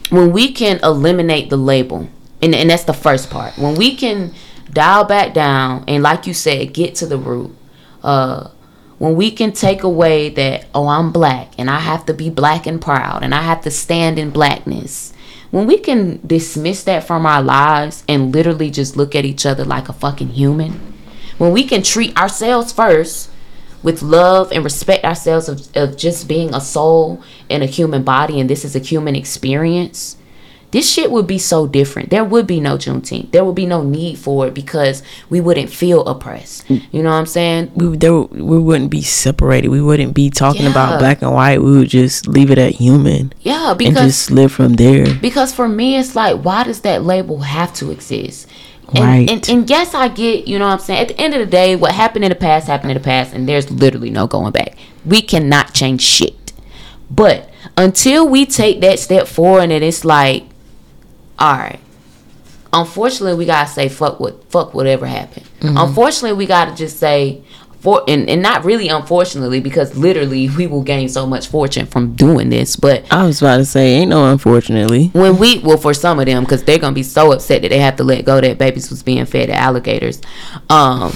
[0.10, 2.10] when we can eliminate the label,
[2.42, 3.60] and, and that's the first part.
[3.60, 4.34] When we can
[4.74, 7.56] dial back down and like you said, get to the root.
[8.02, 8.50] Uh
[8.98, 12.66] when we can take away that, oh, I'm black and I have to be black
[12.66, 15.14] and proud and I have to stand in blackness.
[15.52, 19.66] When we can dismiss that from our lives and literally just look at each other
[19.66, 20.94] like a fucking human,
[21.38, 23.30] when we can treat ourselves first
[23.84, 28.40] with love and respect ourselves of, of just being a soul and a human body
[28.40, 30.18] and this is a human experience
[30.76, 33.82] this shit would be so different there would be no juneteenth there would be no
[33.82, 36.84] need for it because we wouldn't feel oppressed mm.
[36.92, 39.70] you know what i'm saying we there, we wouldn't be separated.
[39.70, 40.72] We wouldn't be talking Yeah.
[40.72, 41.62] about black and white.
[41.62, 45.16] We would just leave it at human yeah and because just live from there.
[45.16, 48.50] because for me it's like why does that label have to exist
[48.94, 49.30] and, Right.
[49.30, 51.46] and, and yes i get you know what i'm saying at the end of the
[51.46, 54.52] day what happened in the past happened in the past and there's literally no going
[54.52, 56.52] back we cannot change shit
[57.10, 60.44] but until we take that step forward and it's like
[61.40, 61.80] all right.
[62.74, 65.46] Unfortunately we gotta say fuck what fuck whatever happened.
[65.62, 67.42] Unfortunately we gotta just say
[67.80, 72.16] for and, and not really unfortunately because literally we will gain so much fortune from
[72.16, 75.10] doing this but I was about to say, ain't no unfortunately.
[75.14, 77.78] when we well for some of them because they're gonna be so upset that they
[77.80, 80.20] have to let go that babies was being fed to alligators.
[80.70, 81.14] Um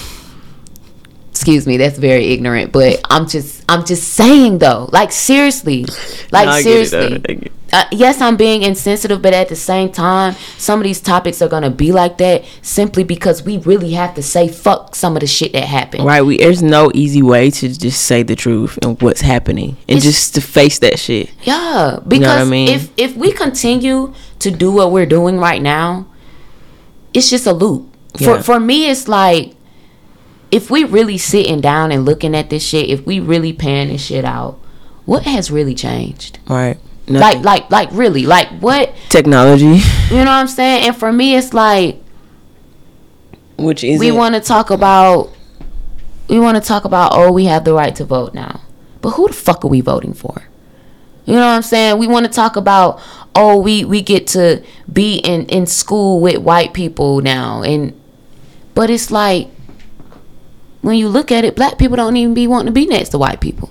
[1.40, 5.86] excuse me that's very ignorant but i'm just i'm just saying though like seriously
[6.34, 7.16] like No, I get it, seriously though.
[7.16, 7.52] I get it.
[7.72, 11.48] uh, yes i'm being insensitive but at the same time some of these topics are
[11.48, 15.28] gonna be like that simply because we really have to say fuck some of the
[15.28, 19.02] shit that happened Right, we there's no easy way to just say the truth and
[19.02, 21.30] what's happening and It's- just to face that shit.
[21.44, 22.68] Yeah, because I mean?
[22.68, 26.06] if if we continue to do what we're doing right now,
[27.14, 27.88] it's just a loop.
[28.18, 28.38] Yeah.
[28.38, 29.54] For for me, it's like
[30.52, 34.06] if we really sitting down and looking at this shit, if we really pan this
[34.06, 34.60] shit out,
[35.06, 36.40] what has really changed?
[36.48, 36.78] Right.
[37.08, 38.94] Like like like really like what?
[39.10, 39.66] Technology,
[40.10, 40.88] you know what I'm saying?
[40.88, 42.00] And for me, it's like
[43.58, 45.32] which is we want to talk about
[46.28, 48.62] we want to talk about oh we have the right to vote now.
[49.02, 50.44] But who the fuck are we voting for?
[51.26, 51.98] You know what i'm saying?
[51.98, 53.02] We want to talk about
[53.36, 57.64] oh we we get to be in in school with white people now.
[57.64, 58.00] And
[58.76, 59.50] but it's like
[60.82, 63.18] when you look at it black people don't even be wanting to be next to
[63.18, 63.70] white people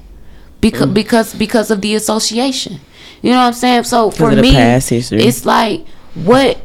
[0.61, 0.95] because mm.
[0.95, 2.81] because because of the association
[3.23, 6.59] you know what i'm saying so for me it's like what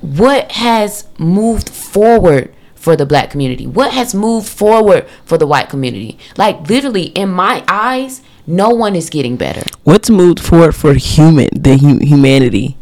[0.00, 3.66] what has moved forward for the black community?
[3.66, 6.18] What has moved forward for the white community?
[6.36, 9.62] Like literally in my eyes, no one is getting better.
[9.82, 12.76] what's moved forward for human the hu- humanity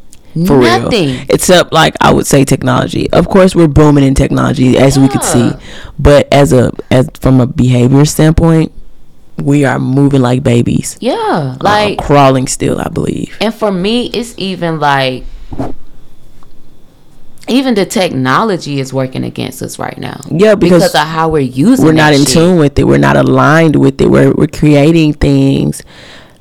[0.46, 1.08] for Nothing.
[1.10, 5.08] real except like i would say technology of course we're booming in technology as we
[5.08, 5.52] could see
[5.98, 8.72] but as a as from a behavior standpoint
[9.40, 11.12] we are moving like babies Yeah.
[11.14, 15.24] Uh, Like crawling still i believe and for me it's even like
[17.46, 20.18] even the technology is working against us right now.
[20.30, 22.28] Yeah, because because of how we're using we're not in shit.
[22.32, 25.82] tune with it we're not aligned with it we're, we're creating things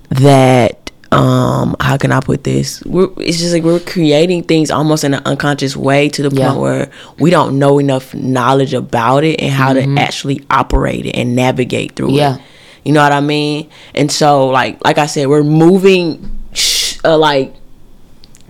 [0.10, 0.83] that
[1.14, 5.14] um how can i put this we're it's just like we're creating things almost in
[5.14, 6.50] an unconscious way to the Yeah.
[6.50, 11.16] point where we don't know enough knowledge about it and how to actually operate it
[11.16, 12.16] and navigate through Mm-hmm.
[12.18, 12.36] Yeah.
[12.36, 12.42] it
[12.86, 17.18] you know what i mean and so like like i said we're moving sh- uh,
[17.18, 17.54] like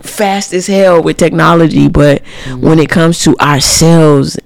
[0.00, 2.60] fast as hell with technology but Mm-hmm.
[2.66, 4.38] when it comes to ourselves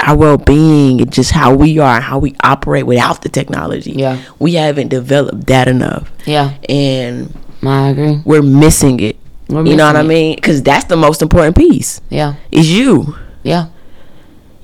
[0.00, 4.18] our well-being and just how we are and how we operate without the technology Yeah.
[4.38, 7.34] we haven't developed that enough Yeah, and
[7.66, 8.20] I agree.
[8.24, 9.16] we're missing it
[9.48, 13.16] We're you know what i mean because that's the most important piece Yeah, is you
[13.42, 13.66] yeah,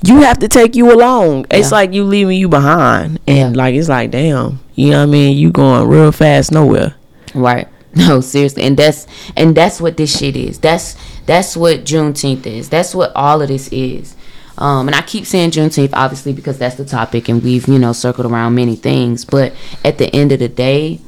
[0.02, 1.76] you have to take you along it's Yeah.
[1.78, 3.62] like you leaving you behind and Yeah.
[3.62, 6.94] like it's like damn you know what i mean you going real fast nowhere
[7.34, 7.68] right.
[7.92, 9.04] No, seriously, and that's
[9.36, 10.60] and that's what this shit is.
[10.60, 10.94] That's
[11.26, 12.68] that's what Juneteenth is.
[12.68, 14.14] That's what all of this is.
[14.58, 17.92] Um, and I keep saying Juneteenth, obviously, because that's the topic, and we've you know
[17.92, 19.24] circled around many things.
[19.24, 19.52] But
[19.84, 21.00] at the end of the day,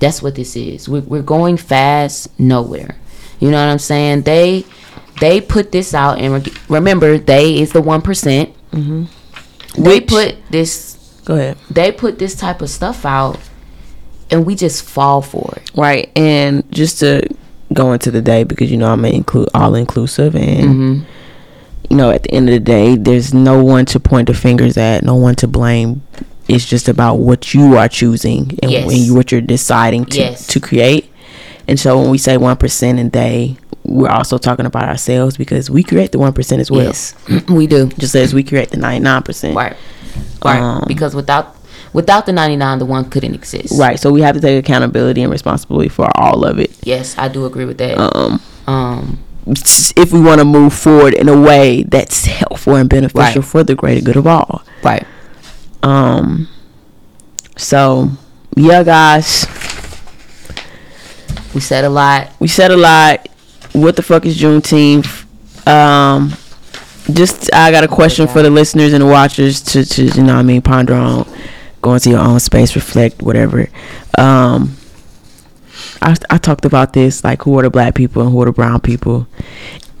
[0.00, 0.88] that's what this is.
[0.88, 2.96] We're, we're going fast nowhere.
[3.40, 4.22] You know what I'm saying?
[4.22, 4.64] They
[5.20, 8.00] they put this out, and re- remember, they is the one
[9.76, 13.38] They Which- put this go ahead they put this type of stuff out,
[14.30, 15.70] and we just fall for it.
[15.76, 17.22] right and just to
[17.74, 21.04] go into the day because you know i'm include all inclusive and Mm-hmm.
[21.90, 24.78] you know at the end of the day there's no one to point the fingers
[24.78, 26.00] at no one to blame
[26.48, 28.90] It's just about what you are choosing and, Yes.
[28.92, 30.46] and what you're deciding to, Yes.
[30.48, 31.10] to create.
[31.66, 35.82] And so when we say 1% and they, we're also talking about ourselves because we
[35.82, 36.84] create the 1% as well.
[36.84, 37.14] Yes,
[37.48, 37.88] we do.
[37.98, 39.54] Just as we create the 99%.
[39.54, 39.76] Right.
[40.44, 40.60] Right.
[40.60, 41.54] Um, because without
[41.92, 43.78] without the 99, the one couldn't exist.
[43.78, 43.98] Right.
[44.00, 46.70] So we have to take accountability and responsibility for all of it.
[46.82, 47.98] Yes, I do agree with that.
[47.98, 53.40] Um, um, if we want to move forward in a way that's helpful and beneficial
[53.42, 53.44] Right.
[53.44, 54.62] for the greater good of all.
[54.82, 55.06] right.
[55.82, 56.48] Um.
[57.56, 58.10] So,
[58.56, 59.46] yeah, guys,
[61.54, 62.30] We said a lot.
[62.38, 63.28] we said a lot.
[63.72, 65.24] What the fuck is Juneteenth?
[65.66, 66.30] Um,
[67.12, 70.34] just I got a question for the listeners and the watchers to, to you know
[70.34, 71.26] what I mean ponder on,
[71.82, 73.68] go into your own space, reflect, whatever.
[74.16, 74.76] Um,
[76.00, 78.52] I I talked about this like who are the black people and who are the
[78.52, 79.26] brown people,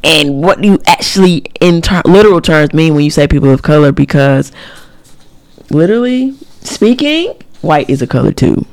[0.04, 3.62] and what do you actually in ter- literal terms mean when you say people of
[3.62, 4.52] color because
[5.70, 8.66] literally speaking, white is a color too.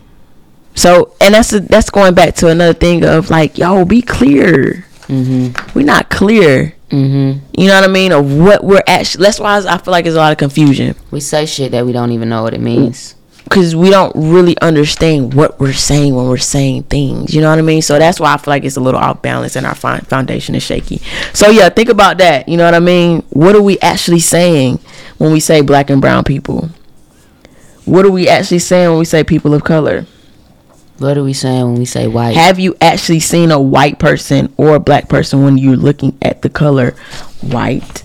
[0.76, 4.86] So, and that's that's going back to another thing of like, yo, be clear.
[5.08, 5.78] Mm-hmm.
[5.78, 6.74] We're not clear.
[6.90, 7.46] Mm-hmm.
[7.60, 8.12] You know what I mean?
[8.12, 9.24] Of what we're actually.
[9.24, 11.92] That's why I feel like there's a lot of confusion We say shit that we
[11.94, 13.16] don't even know what it means.
[13.44, 17.34] because we don't really understand what we're saying when we're saying things.
[17.34, 17.82] You know what I mean?
[17.82, 20.64] So that's why I feel like it's a little off balance and our foundation is
[20.64, 20.98] shaky.
[21.34, 22.50] So yeah, think about that.
[22.50, 23.22] You know what I mean?
[23.30, 24.80] What are we actually saying
[25.20, 26.70] when we say black and brown people?
[27.86, 30.06] What are we actually saying when we say people of color?
[30.98, 32.36] What are we saying when we say white?
[32.36, 36.42] Have you actually seen a white person or a black person when you're looking at
[36.42, 36.92] the color
[37.42, 38.04] white,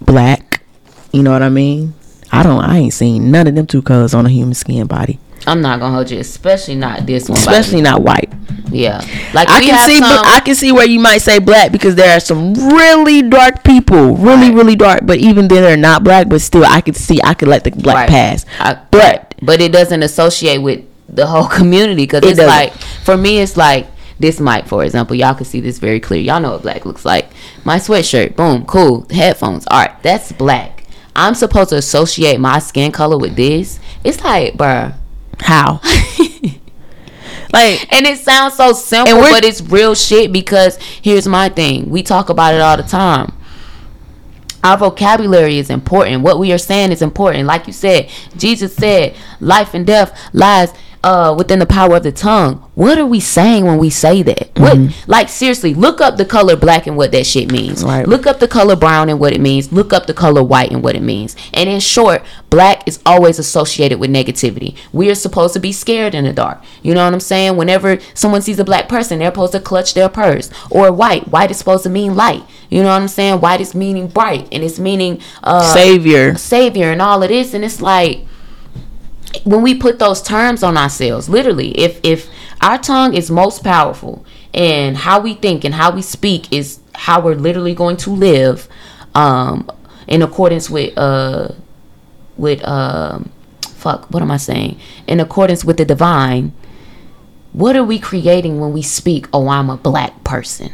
[0.00, 0.62] black?
[1.12, 1.94] You know what I mean?
[2.32, 2.60] I don't.
[2.60, 5.80] I ain't seen none of them two colors on a human skin body, I'm not
[5.80, 7.38] gonna hold you, especially not this one.
[7.38, 8.32] especially not white.
[8.70, 8.98] yeah.
[9.34, 9.98] Like I can see.
[9.98, 13.64] some- I can see where you might say black because there are some really dark
[13.64, 14.54] people, really, Right.
[14.54, 15.00] really dark.
[15.04, 16.28] But even then, they're not black.
[16.28, 17.18] But still, I could see.
[17.24, 18.08] I could let the black Right.
[18.08, 18.44] pass.
[18.60, 22.72] I- but but it doesn't associate with the whole community because it's like
[23.02, 23.88] for me it's like
[24.20, 27.04] this mic for example y'all can see this very clear y'all know what black looks
[27.06, 27.30] like
[27.64, 30.84] my sweatshirt boom cool headphones all right that's black
[31.16, 34.92] i'm supposed to associate my skin color with this it's like bruh
[35.40, 35.80] how?
[37.52, 42.00] like and it sounds so simple but it's real shit because here's my thing we
[42.00, 43.32] talk about it all the time
[44.62, 46.22] our vocabulary is important.
[46.22, 47.46] What we are saying is important.
[47.46, 50.72] Like you said, Jesus said, life and death lies
[51.02, 52.56] uh, within the power of the tongue.
[52.74, 54.50] What are we saying when we say that?
[54.56, 57.82] What like seriously, look up the color black and what that shit means.
[57.82, 58.06] Right.
[58.06, 59.72] Look up the color brown and what it means.
[59.72, 61.36] Look up the color white and what it means.
[61.54, 64.76] And in short, black is always associated with negativity.
[64.92, 66.62] We are supposed to be scared in the dark.
[66.82, 67.56] You know what I'm saying?
[67.56, 70.50] Whenever someone sees a black person, they're supposed to clutch their purse.
[70.70, 71.28] Or white.
[71.28, 72.42] White is supposed to mean light.
[72.68, 73.40] You know what I'm saying?
[73.40, 76.36] White is meaning bright and it's meaning uh savior.
[76.36, 78.26] savior and all of this and it's like
[79.44, 82.28] when we put those terms on ourselves literally if if
[82.60, 87.20] our tongue is most powerful and how we think and how we speak is how
[87.20, 88.68] we're literally going to live
[89.14, 89.70] um
[90.08, 91.48] in accordance with uh
[92.36, 93.30] with um
[93.80, 94.78] fuck what am i saying?
[95.06, 96.52] In accordance with the divine
[97.52, 100.70] what are we creating when we speak oh i'm a black person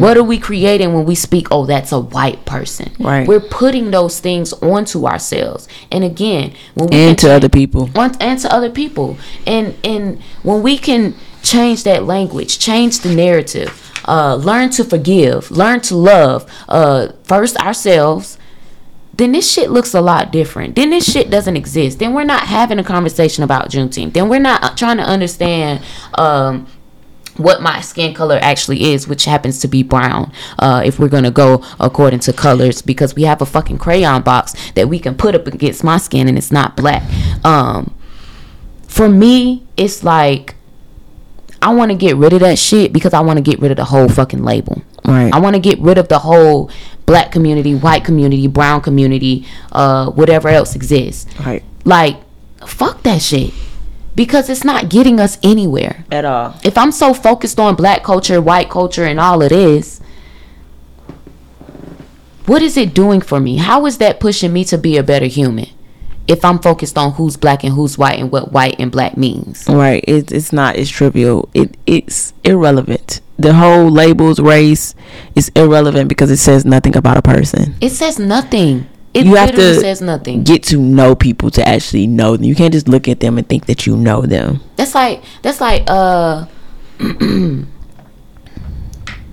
[0.00, 3.26] what are we creating when we speak oh that's a white person Right.
[3.26, 5.66] we're putting those things onto ourselves.
[5.90, 7.90] And again when we And to other people.
[7.96, 9.16] on, and to other people.
[9.46, 15.50] And and when we can change that language change the narrative uh learn to forgive
[15.50, 18.38] learn to love uh first ourselves
[19.16, 20.74] then this shit looks a lot different.
[20.74, 21.98] Then this shit doesn't exist.
[21.98, 24.12] Then we're not having a conversation about Juneteenth.
[24.12, 25.84] Then we're not uh, trying to understand
[26.14, 26.66] um,
[27.36, 30.32] what my skin color actually is, which happens to be brown.
[30.58, 34.54] Uh, if we're gonna go according to colors, because we have a fucking crayon box
[34.72, 37.02] that we can put up against my skin and it's not black.
[37.44, 37.94] Um,
[38.88, 40.54] for me, it's like
[41.60, 43.78] I want to get rid of that shit because I want to get rid of
[43.78, 44.82] the whole fucking label.
[45.04, 45.32] Right.
[45.32, 46.70] I want to get rid of the whole
[47.06, 51.26] black community, white community, brown community, uh, whatever else exists.
[51.40, 51.62] Right.
[51.84, 52.16] Like,
[52.66, 53.52] fuck that shit.
[54.14, 56.04] Because it's not getting us anywhere.
[56.10, 56.54] At all.
[56.62, 60.00] If I'm so focused on black culture, white culture, and all it is,
[62.46, 63.56] what is it doing for me?
[63.56, 65.68] How is that pushing me to be a better human?
[66.26, 69.66] If I'm focused on who's black and who's white and what white and black means.
[69.68, 70.02] Right.
[70.08, 70.76] It's it's not.
[70.76, 71.48] It's trivial.
[71.52, 73.20] It it's irrelevant.
[73.38, 74.94] The whole labels race
[75.34, 77.74] is irrelevant because it says nothing about a person.
[77.80, 78.86] It says nothing.
[79.12, 80.42] It You have literally to says nothing.
[80.42, 82.44] Get to know people to actually know them.
[82.44, 84.60] You can't just look at them and think that you know them.
[84.76, 86.46] That's like that's like uh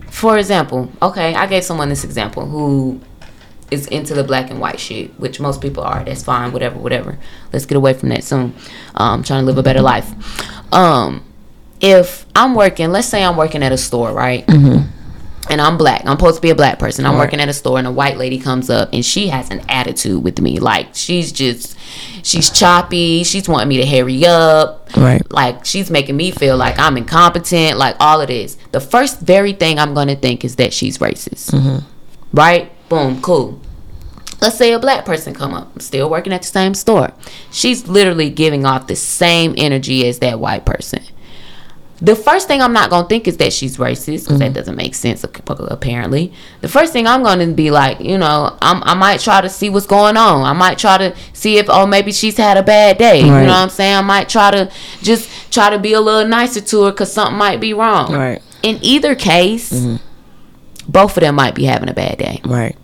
[0.10, 3.02] for example, okay, I gave someone this example who
[3.72, 6.04] is into the black and white shit, which most people are.
[6.04, 7.18] That's fine, whatever, whatever.
[7.54, 8.54] Let's get away from that soon.
[8.96, 10.12] Um, trying to live a better life.
[10.74, 11.24] Um,
[11.80, 14.44] if I'm working, let's say I'm working at a store, right?
[15.50, 16.04] And I'm black.
[16.06, 17.06] I'm supposed to be a black person.
[17.06, 17.22] I'm Right.
[17.22, 20.24] working at a store, and a white lady comes up, and she has an attitude
[20.24, 20.60] with me.
[20.60, 21.76] Like she's just,
[22.24, 23.24] she's choppy.
[23.24, 24.88] She's wanting me to hurry up.
[24.96, 25.22] Right.
[25.32, 27.78] Like she's making me feel like I'm incompetent.
[27.80, 28.56] Like all of this.
[28.72, 31.84] The first very thing I'm gonna think is that she's racist.
[32.34, 32.72] Right?
[32.92, 33.22] Boom.
[33.22, 33.58] Cool.
[34.42, 35.72] Let's say a black person come up.
[35.74, 37.14] I'm still working at the same store.
[37.52, 41.02] She's literally giving off the same energy as that white person.
[42.02, 44.54] The first thing I'm not gonna think is that she's racist because that mm-hmm.
[44.54, 46.34] doesn't make sense apparently.
[46.60, 49.70] The first thing I'm gonna be like, you know, I'm, I might try to see
[49.70, 50.44] what's going on.
[50.44, 53.20] I might try to see if oh maybe she's had a bad day.
[53.22, 53.96] You know what I'm saying?
[53.96, 54.70] I might try to
[55.02, 58.12] just try to be a little nicer to her because something might be wrong.
[58.12, 58.42] Right.
[58.64, 60.92] In either case, mm-hmm.
[60.92, 62.42] both of them might be having a bad day.
[62.44, 62.76] Right.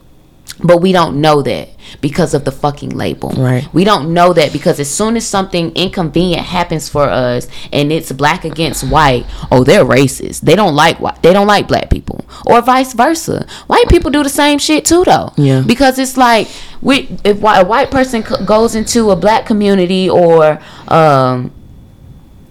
[0.63, 1.69] But we don't know that
[2.01, 3.29] because of the fucking label.
[3.29, 3.71] Right.
[3.73, 8.11] We don't know that because as soon as something inconvenient happens for us and it's
[8.11, 10.41] black against white, oh they're racist.
[10.41, 11.21] They don't like white.
[11.21, 12.25] They don't like black people.
[12.45, 13.45] Or vice versa.
[13.67, 15.31] White people do the same shit too though.
[15.37, 15.61] Yeah.
[15.65, 16.47] Because it's like
[16.81, 21.51] we if a white person goes into a black community or um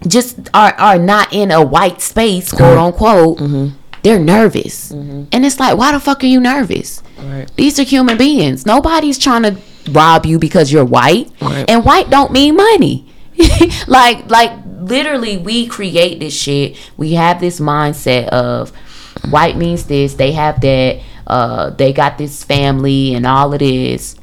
[0.07, 3.41] just are are not in a white space, quote unquote,
[4.07, 4.93] they're nervous.
[4.93, 7.03] And it's like, why the fuck are you nervous?
[7.19, 7.51] Right.
[7.57, 8.65] These are human beings.
[8.65, 9.57] Nobody's trying to
[9.91, 11.29] rob you because you're white.
[11.41, 11.69] Right.
[11.69, 13.13] And white don't mean money.
[13.89, 16.77] like like literally we create this shit.
[16.97, 18.71] We have this mindset of
[19.29, 24.15] white means this, they have that, uh, they got this family and all of this.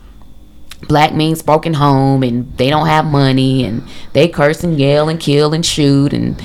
[0.87, 5.19] Black means broken home and they don't have money and they curse and yell and
[5.19, 6.41] kill and shoot and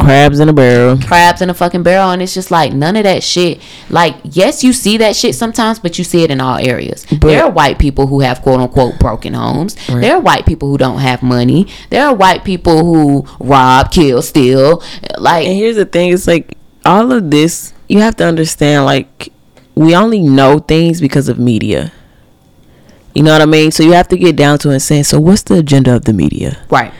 [0.00, 0.98] Crabs in a barrel.
[0.98, 4.62] crabs in a fucking barrel and it's just like none of that shit like yes
[4.62, 7.78] you see that shit sometimes but you see it in all areas there are white
[7.78, 11.66] people who have quote unquote broken homes there are white people who don't have money
[11.90, 14.82] there are white people who rob kill steal
[15.18, 19.32] like And here's the thing, it's like all of this you have to understand like
[19.74, 21.92] we only know things because of media.
[23.14, 23.70] You know what I mean?
[23.70, 26.04] So you have to get down to it and say, so what's the agenda of
[26.04, 26.58] the media?
[26.68, 26.92] right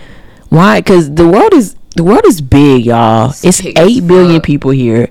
[0.48, 0.80] Why?
[0.80, 3.32] Because the world is the world is big, y'all.
[3.42, 5.08] It's, big eight billion people here,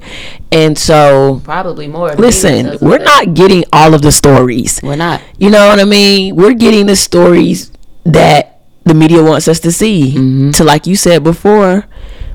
[0.52, 3.04] and so probably more listen, we're that.
[3.28, 4.80] not getting all of the stories.
[4.84, 6.36] we're not You know what I mean?
[6.36, 7.72] We're getting the stories
[8.06, 10.14] that the media wants us to see.
[10.16, 10.52] Mm-hmm.
[10.52, 11.86] To like you said before,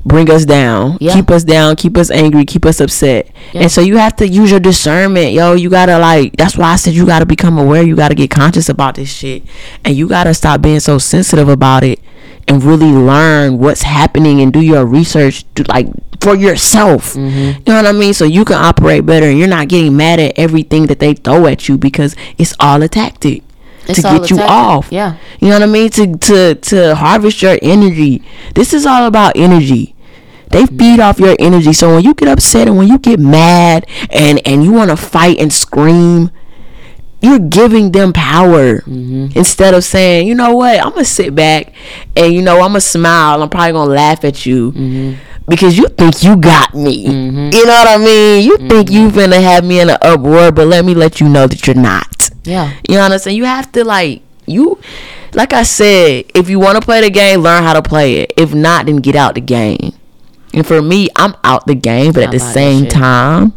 [0.03, 1.13] bring us down, Yeah.
[1.13, 3.29] keep us down, keep us angry, keep us upset.
[3.53, 3.61] Yeah.
[3.63, 5.53] And so you have to use your discernment, yo.
[5.53, 6.35] You gotta like.
[6.37, 7.83] That's why I said you gotta become aware.
[7.83, 9.43] You gotta get conscious about this shit,
[9.85, 11.99] and you gotta stop being so sensitive about it,
[12.49, 15.87] and really learn what's happening and do your research, to, like
[16.19, 17.13] for yourself.
[17.13, 17.59] Mm-hmm.
[17.59, 18.13] You know what I mean?
[18.13, 21.45] So you can operate better, and you're not getting mad at everything that they throw
[21.45, 23.43] at you because it's all a tactic
[23.85, 24.49] to get you tactic.
[24.49, 24.87] off.
[24.91, 25.17] Yeah.
[25.39, 25.89] You know what I mean?
[25.91, 28.23] To to to harvest your energy.
[28.55, 29.95] This is all about energy.
[30.49, 31.73] They feed off your energy.
[31.73, 34.97] So when you get upset and when you get mad and and you want to
[34.97, 36.31] fight and scream,
[37.21, 38.81] you're giving them power
[39.35, 41.73] instead of saying, you know what, I'm gonna sit back
[42.15, 43.41] and you know I'm gonna smile.
[43.43, 44.71] I'm probably gonna laugh at you
[45.47, 46.93] because you think you got me.
[47.51, 48.43] You know what I mean?
[48.45, 51.45] You think you finna have me in an uproar, but let me let you know
[51.47, 52.29] that you're not.
[52.45, 53.35] yeah You know what I'm saying?
[53.37, 54.79] You have to like you
[55.33, 58.33] like I said, if you want to play the game, learn how to play it.
[58.37, 59.93] If not, then get out the game.
[60.53, 63.53] And for me, I'm out the game, but at the same time,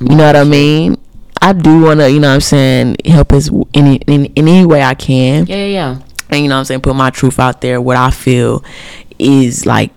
[0.00, 0.98] you know what I mean?
[1.42, 4.66] I do want to, you know what I'm saying, help us in, in in any
[4.66, 5.46] way I can.
[5.46, 5.98] yeah yeah yeah.
[6.28, 7.80] And you know what I'm saying, put my truth out there.
[7.80, 8.64] What I feel
[9.18, 9.92] is like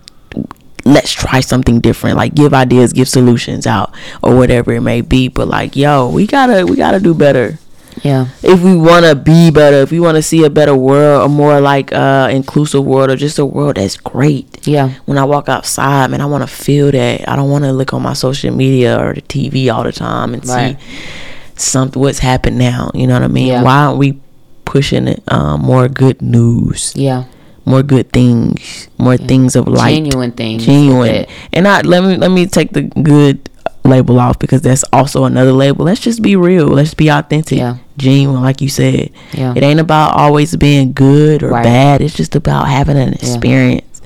[0.86, 2.18] let's try something different.
[2.18, 5.28] Like give ideas give solutions out or whatever it may be.
[5.28, 7.58] But like yo we gotta we gotta do better
[8.04, 8.28] yeah.
[8.44, 11.30] If we want to be better if we want to see a better world a
[11.30, 14.68] more like uh inclusive world or just a world that's great.
[14.68, 14.90] Yeah.
[15.06, 17.28] When i walk outside man i want to feel that.
[17.30, 20.34] I don't want to look on my social media or the tv all the time
[20.34, 20.78] and Right.
[20.80, 21.10] see
[21.56, 23.48] something what's happened now you know what i mean?
[23.48, 23.64] Yeah.
[23.64, 24.20] why aren't we
[24.66, 26.94] pushing it um, more good news?
[26.96, 27.26] Yeah.
[27.66, 29.94] More good things more things of light.
[29.94, 31.26] Genuine things genuine.
[31.54, 33.50] and not let me let me take the good
[33.90, 35.86] label off because that's also another label.
[35.86, 36.68] Let's just be real.
[36.68, 37.78] Let's be authentic Yeah.
[37.98, 39.10] genuine like you said.
[39.34, 39.54] Yeah.
[39.56, 41.64] it ain't about always being good or Right.
[41.64, 42.02] bad.
[42.02, 44.02] It's just about having an experience.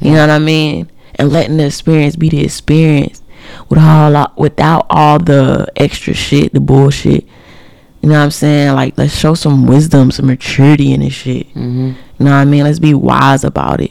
[0.00, 0.88] You know what i mean?
[1.16, 3.20] And letting the experience be the experience
[3.68, 7.26] with all without all the extra shit the bullshit.
[8.02, 8.74] You know what i'm saying?
[8.74, 11.52] Like let's show some wisdom some maturity in this shit.
[11.54, 11.94] Mhm.
[12.18, 12.62] you know what i mean?
[12.64, 13.90] Let's be wise about it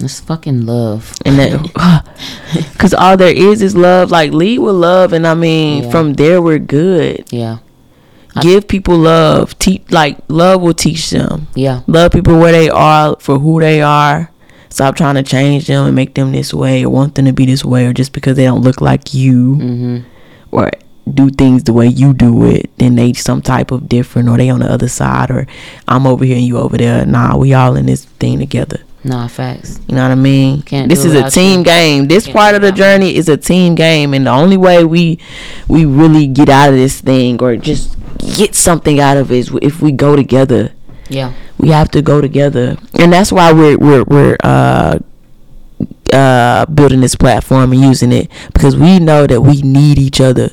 [0.00, 2.04] it's fucking love and that
[2.72, 5.90] because all there is is love like lead with love and i mean Yeah.
[5.90, 7.58] from there we're good yeah
[8.40, 9.56] Give people love.
[9.60, 11.46] Teach like love will teach them.
[11.54, 11.82] Yeah.
[11.86, 14.28] Love people where they are for who they are.
[14.70, 17.46] Stop trying to change them and make them this way or want them to be
[17.46, 19.98] this way or just because they don't look like you Mm-hmm.
[20.50, 20.68] or
[21.08, 24.50] do things the way you do it, then they some type of different or they
[24.50, 25.46] on the other side or
[25.86, 27.06] I'm over here and you over there.
[27.06, 28.80] Nah, we all in this thing together.
[29.04, 29.80] Nah, facts.
[29.86, 30.62] You know what I mean?
[30.62, 31.64] Can't this is a team you.
[31.64, 32.08] game.
[32.08, 35.18] This Can't part of the journey is a team game, and the only way we
[35.68, 37.96] we really get out of this thing or just
[38.34, 40.72] get something out of it is if we go together.
[41.10, 41.34] Yeah.
[41.58, 44.98] We have to go together, and that's why we're we're we're uh
[46.12, 50.50] uh building this platform and using it because we know that we need each other.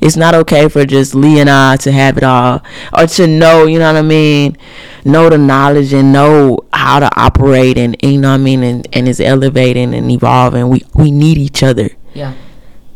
[0.00, 2.62] It's not okay for just Lee and I to have it all
[2.96, 4.56] or to know, you know what I mean,
[5.04, 8.86] know the knowledge and know how to operate and you know what I mean and,
[8.92, 10.68] and it's elevating and evolving.
[10.68, 11.90] We we need each other.
[12.12, 12.34] Yeah.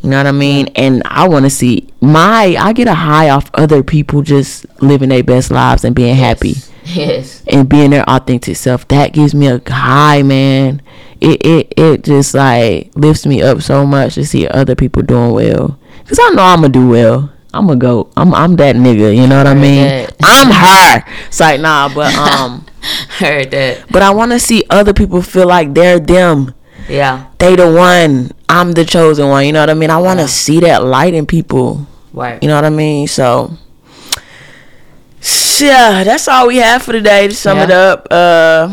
[0.03, 0.69] You know what I mean?
[0.77, 5.09] And I want to see my I get a high off other people just living
[5.09, 6.55] their best lives and being happy
[6.85, 7.43] Yes.
[7.49, 8.87] and being their authentic self.
[8.89, 10.83] That gives me a high, man.
[11.21, 15.33] It it it just like lifts me up so much to see other people doing
[15.33, 15.79] well.
[16.09, 17.31] Cause I know I'm gonna do well.
[17.53, 18.11] I'm gonna go.
[18.17, 19.15] I'm I'm that nigga.
[19.15, 19.85] You know what I mean?
[19.85, 20.15] that.
[20.23, 21.13] I'm her.
[21.27, 22.67] It's like nah, but um,
[23.19, 23.85] Heard that.
[23.91, 26.55] but I want to see other people feel like they're them.
[26.89, 27.27] Yeah.
[27.39, 28.33] They the one.
[28.49, 29.45] I'm the chosen one.
[29.45, 29.91] You know what I mean?
[29.91, 30.29] I want to Yeah.
[30.29, 31.87] see that light in people.
[32.15, 32.43] Right.
[32.43, 33.07] You know what I mean?
[33.07, 33.53] So,
[35.61, 37.29] yeah, that's all we have for today.
[37.29, 38.69] To sum it up, uh,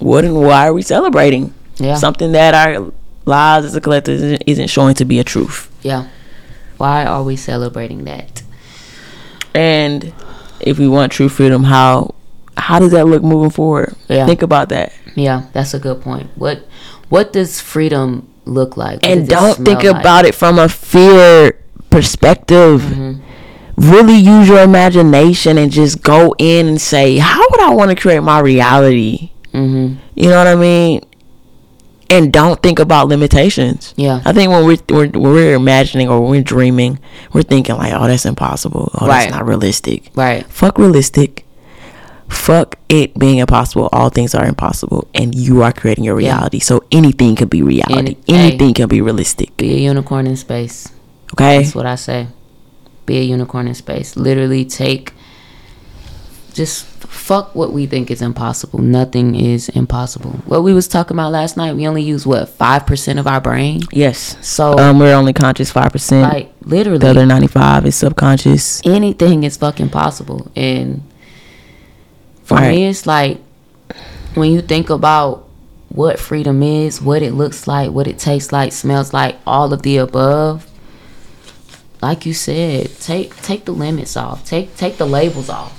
[0.00, 1.54] what and why are we celebrating?
[1.76, 1.94] Yeah.
[1.94, 2.92] Something that our
[3.28, 5.68] lives as a collective isn't- isn't showing to be a truth.
[5.82, 6.04] Yeah.
[6.78, 8.42] Why are we celebrating that?
[9.54, 10.12] And
[10.60, 12.14] if we want true freedom, how
[12.56, 13.94] how does that look moving forward?
[14.08, 14.26] Yeah.
[14.26, 14.92] Think about that.
[15.14, 16.28] Yeah, that's a good point.
[16.36, 16.66] What
[17.08, 19.02] what does freedom look like?
[19.02, 20.00] What and don't think like?
[20.00, 21.54] about it from a fear
[21.90, 22.82] perspective.
[22.82, 23.12] Mm-hmm.
[23.76, 27.96] Really use your imagination and just go in and say, "How would I want to
[27.96, 29.96] create my reality?" Mhm.
[30.16, 31.00] You know what I mean?
[32.10, 33.92] And don't think about limitations.
[33.96, 34.22] Yeah.
[34.24, 36.98] I think when we're, we're we're imagining or we're dreaming,
[37.34, 38.90] we're thinking like, "Oh, that's impossible.
[38.98, 39.24] Oh, Right.
[39.24, 40.46] that's not realistic." Right.
[40.46, 41.44] Fuck realistic.
[42.28, 43.88] Fuck it being impossible.
[43.92, 46.36] All things are impossible, and you are creating your Yeah.
[46.36, 46.60] reality.
[46.60, 47.98] So anything can be reality.
[47.98, 48.48] Any- hey.
[48.48, 49.56] anything can be realistic.
[49.56, 50.88] Be a unicorn in space.
[51.34, 51.58] Okay.
[51.62, 52.28] That's what I say.
[53.06, 54.16] Be a unicorn in space.
[54.16, 55.12] Literally take
[56.58, 58.80] just fuck what we think is impossible.
[58.80, 60.32] Nothing is impossible.
[60.44, 63.40] What we was talking about last night, we only use what, five percent of our
[63.40, 63.80] brain?
[63.92, 64.36] Yes.
[64.46, 66.30] So Um, we're only conscious five percent.
[66.30, 68.82] like literally The other ninety five is subconscious.
[68.84, 70.50] anything is fucking possible.
[70.54, 71.02] And
[72.44, 72.74] for Right.
[72.74, 73.38] me, it's like
[74.34, 75.46] when you think about
[75.88, 79.80] what freedom is, what it looks like, what it tastes like, smells like, all of
[79.82, 80.66] the above.
[82.02, 84.44] Like you said, take take the limits off.
[84.44, 85.77] Take take the labels off.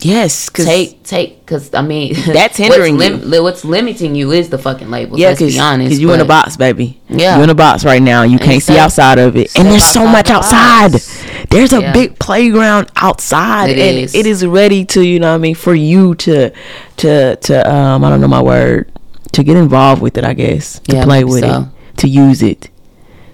[0.00, 4.50] Yes, cause Take take because I mean That's hindering what's, li- what's limiting you is
[4.50, 5.18] the fucking labels.
[5.18, 5.90] yeah, let's cause, be honest.
[5.92, 7.00] 'cause you in a box, baby.
[7.08, 7.38] Yeah.
[7.38, 8.22] you in a box right now.
[8.22, 10.92] You can't see outside of it, and there's so much the outside.
[10.92, 11.22] box.
[11.48, 11.92] There's a Yeah.
[11.92, 14.14] big playground outside, It and is.
[14.14, 16.50] it is ready to you know what I mean for you to
[16.98, 18.90] to to um I don't know my word
[19.32, 20.24] to get involved with it.
[20.24, 21.68] I guess to Yeah, play with so.
[21.94, 22.68] it, to use it,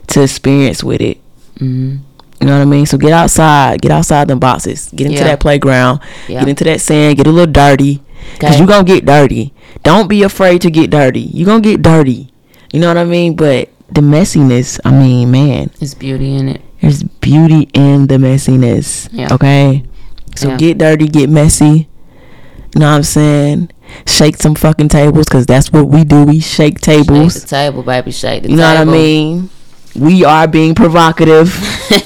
[0.08, 1.18] to experience with it.
[1.58, 2.00] Mhm.
[2.40, 2.86] You know what I mean?
[2.86, 5.24] So get outside, get outside them boxes, get into Yeah.
[5.24, 6.40] that playground, Yeah.
[6.40, 8.00] get into that sand, get a little dirty,
[8.38, 8.60] cause Okay.
[8.60, 9.52] you gonna get dirty.
[9.82, 11.30] Don't be afraid to get dirty.
[11.34, 12.28] You're gonna get dirty.
[12.72, 13.34] You know what I mean?
[13.34, 16.60] But the messiness, I mean, man, There's beauty in it.
[16.80, 19.08] there's beauty in the messiness.
[19.12, 19.28] Yeah.
[19.32, 19.82] Okay.
[20.36, 20.56] So Yeah.
[20.56, 21.88] get dirty, get messy.
[22.74, 23.68] You know what I'm saying?
[24.06, 26.22] Shake some fucking tables, cause that's what we do.
[26.22, 27.32] We shake tables.
[27.34, 28.12] Shake the table, baby.
[28.12, 29.50] Shake the You know what I mean?
[29.94, 31.54] We are being provocative.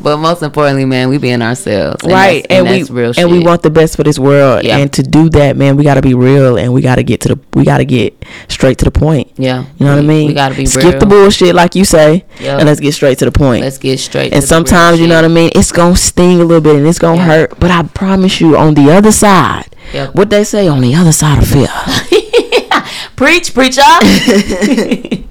[0.00, 3.28] but most importantly, man, we being ourselves, and right that's- and, we and shit.
[3.28, 4.78] we want the best for this world Yeah.
[4.78, 7.20] and to do that man we got to be real and we got to get
[7.22, 8.14] to the we got to get
[8.48, 10.98] straight to the point yeah, you know what i mean We gotta be skip real.
[11.00, 12.58] the bullshit like you say Yep.
[12.60, 14.32] and let's get straight to the point Let's get straight.
[14.32, 16.86] and to sometimes you know what i mean it's gonna sting a little bit and
[16.86, 17.24] it's gonna Yeah.
[17.26, 20.14] hurt but i promise you on the other side Yep.
[20.14, 21.68] what they say on the other side of fear
[23.16, 23.82] Preach, preacher.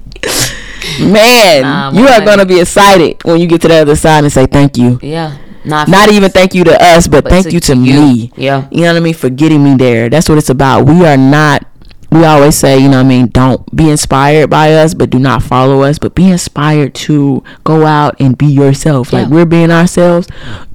[1.00, 2.24] man Nah, you are man.
[2.24, 5.36] gonna be excited when you get to the other side and say thank you yeah,
[5.64, 8.00] not not even thank you to us but, But thank to you to you.
[8.00, 8.66] me Yeah.
[8.70, 10.08] you know what I mean, for getting me there.
[10.08, 10.86] That's what it's about.
[10.86, 11.66] We are not
[12.12, 15.20] we always say, you know what I mean, don't be inspired by us, but do
[15.20, 19.12] not follow us, but be inspired to go out and be yourself.
[19.12, 20.26] Like we're being ourselves.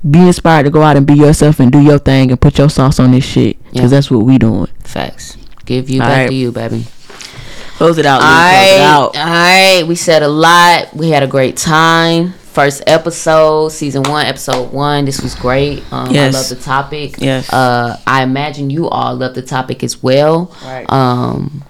[0.10, 2.70] Be inspired to go out and be yourself and do your thing and put your
[2.70, 3.58] sauce on this shit.
[3.66, 3.88] Cause Yeah.
[3.88, 4.68] that's what we doing.
[4.86, 5.36] facts.
[5.66, 6.30] Give you All back right.
[6.30, 6.86] to you, baby.
[7.78, 8.22] Close it out.
[8.22, 8.56] All Lee.
[8.56, 9.18] Close it out.
[9.18, 9.84] all right.
[9.88, 10.94] We said a lot.
[10.96, 12.34] We had a great time.
[12.56, 15.04] first episode, season one, episode one.
[15.04, 15.84] This was great.
[15.92, 16.34] Um, Yes.
[16.34, 17.16] I love the topic.
[17.20, 17.52] Yes.
[17.52, 20.56] Uh, I imagine you all love the topic as well.
[20.64, 20.90] Right.
[20.90, 21.64] Um,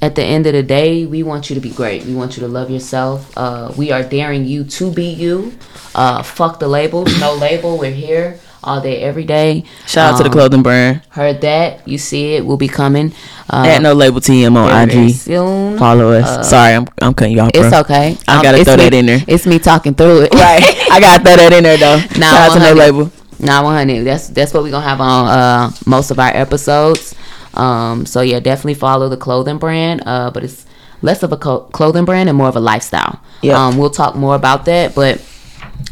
[0.00, 2.04] at the end of the day, we want you to be great.
[2.04, 3.36] We want you to love yourself.
[3.36, 5.58] Uh, we are daring you to be you.
[5.96, 7.18] Uh, fuck the labels.
[7.18, 7.76] No label.
[7.76, 9.64] We're here all day, every day.
[9.86, 11.00] Shout out to the Um, clothing brand.
[11.10, 11.86] Heard that?
[11.86, 12.44] You see it?
[12.44, 13.12] We'll be coming.
[13.50, 15.14] Uh, At no label TM on IG.
[15.14, 15.78] soon.
[15.78, 16.48] Follow us.
[16.50, 17.48] Sorry, I'm I'm cutting bro.
[17.54, 18.16] It's okay.
[18.28, 19.22] I Um, gotta throw me- that in there.
[19.26, 20.34] It's me talking through it.
[20.34, 20.62] Right.
[20.90, 21.96] I gotta throw that in there though.
[22.18, 23.10] Nah, Shout out to no label.
[23.38, 24.04] Nah, 100.
[24.04, 27.14] That's that's what we're gonna have on uh, most of our episodes.
[27.54, 30.02] Um, so yeah, definitely follow the clothing brand.
[30.06, 30.66] Uh, but it's
[31.02, 33.20] less of a co- clothing brand and more of a lifestyle.
[33.42, 33.62] Yeah.
[33.64, 35.20] Um, we'll talk more about that, but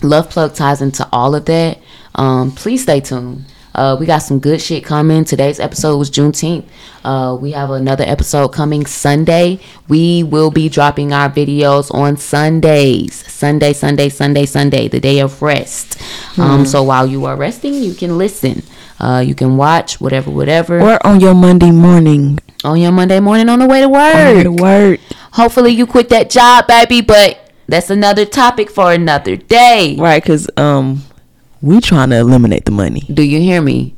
[0.02, 1.78] Love Plug ties into all of that.
[2.14, 3.44] Um, please stay tuned.
[3.74, 5.24] Uh, we got some good shit coming.
[5.24, 6.64] Today's episode was Juneteenth.
[7.02, 9.58] Uh, we have another episode coming Sunday.
[9.88, 13.14] We will be dropping our videos on Sundays.
[13.32, 16.00] Sunday, Sunday, Sunday, Sunday, the day of rest.
[16.38, 18.62] Um, so while you are resting, you can listen.
[19.00, 22.38] Uh, you can watch whatever, whatever Or on your Monday morning.
[22.62, 24.14] on your Monday morning on the way to work.
[24.14, 25.00] On the word.
[25.32, 27.00] Hopefully, you quit that job, baby.
[27.00, 29.96] But that's another topic for another day.
[29.98, 31.02] Right, cause um,
[31.64, 33.00] we trying to eliminate the money.
[33.12, 33.96] Do you hear me?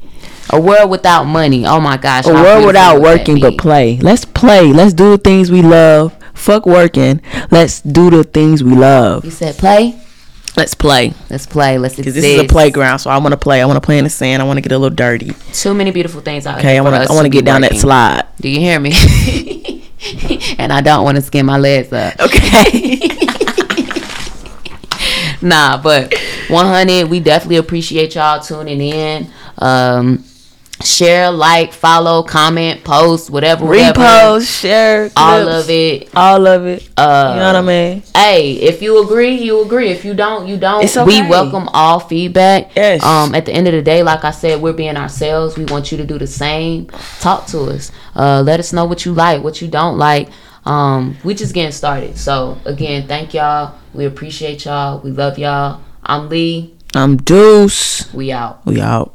[0.51, 1.67] A world without money.
[1.67, 2.27] Oh my gosh.
[2.27, 3.99] A world without working but play.
[3.99, 4.73] Let's play.
[4.73, 6.17] Let's do the things we love.
[6.35, 7.21] Fuck working.
[7.51, 9.25] Let's do the things we love.
[9.25, 10.01] You said play.
[10.57, 11.13] Let's play.
[11.29, 11.77] Let's play.
[11.77, 12.15] Let's exist.
[12.15, 13.61] this is a playground, so I want to play.
[13.61, 14.41] I want to play in the sand.
[14.41, 15.33] I want to get a little dirty.
[15.53, 16.83] Too many beautiful things out Okay, here.
[16.83, 17.13] I want to.
[17.13, 18.25] I want to get down that slide.
[18.41, 18.93] Do you hear me?
[20.59, 22.21] and I don't want to skin my legs up.
[22.21, 23.01] Okay.
[25.43, 26.13] Nah, but
[26.49, 29.29] 100, we definitely appreciate y'all tuning in.
[29.59, 30.25] Um,
[30.83, 34.01] share, like, follow, comment, post, whatever, whatever.
[34.01, 36.11] Repost, share, all clips, of it.
[36.15, 36.89] all of it.
[36.97, 38.03] Uh, you know what I mean?
[38.15, 39.89] Hey, if you agree, you agree.
[39.89, 40.85] If you don't, you don't.
[40.85, 42.75] It's We welcome all feedback.
[42.77, 43.03] Yes.
[43.03, 45.57] Um, at the end of the day, like I said, we're being ourselves.
[45.57, 46.87] We want you to do the same.
[47.21, 47.91] Talk to us.
[48.15, 50.29] Uh, let us know what you like, what you don't like.
[50.67, 52.19] Um, we just getting started.
[52.19, 53.79] So again, thank y'all.
[53.95, 55.01] We appreciate y'all.
[55.01, 55.81] We love y'all.
[56.09, 56.73] I'm Lee.
[56.95, 58.15] I'm Deuce.
[58.15, 58.65] We out.
[58.65, 59.13] We out.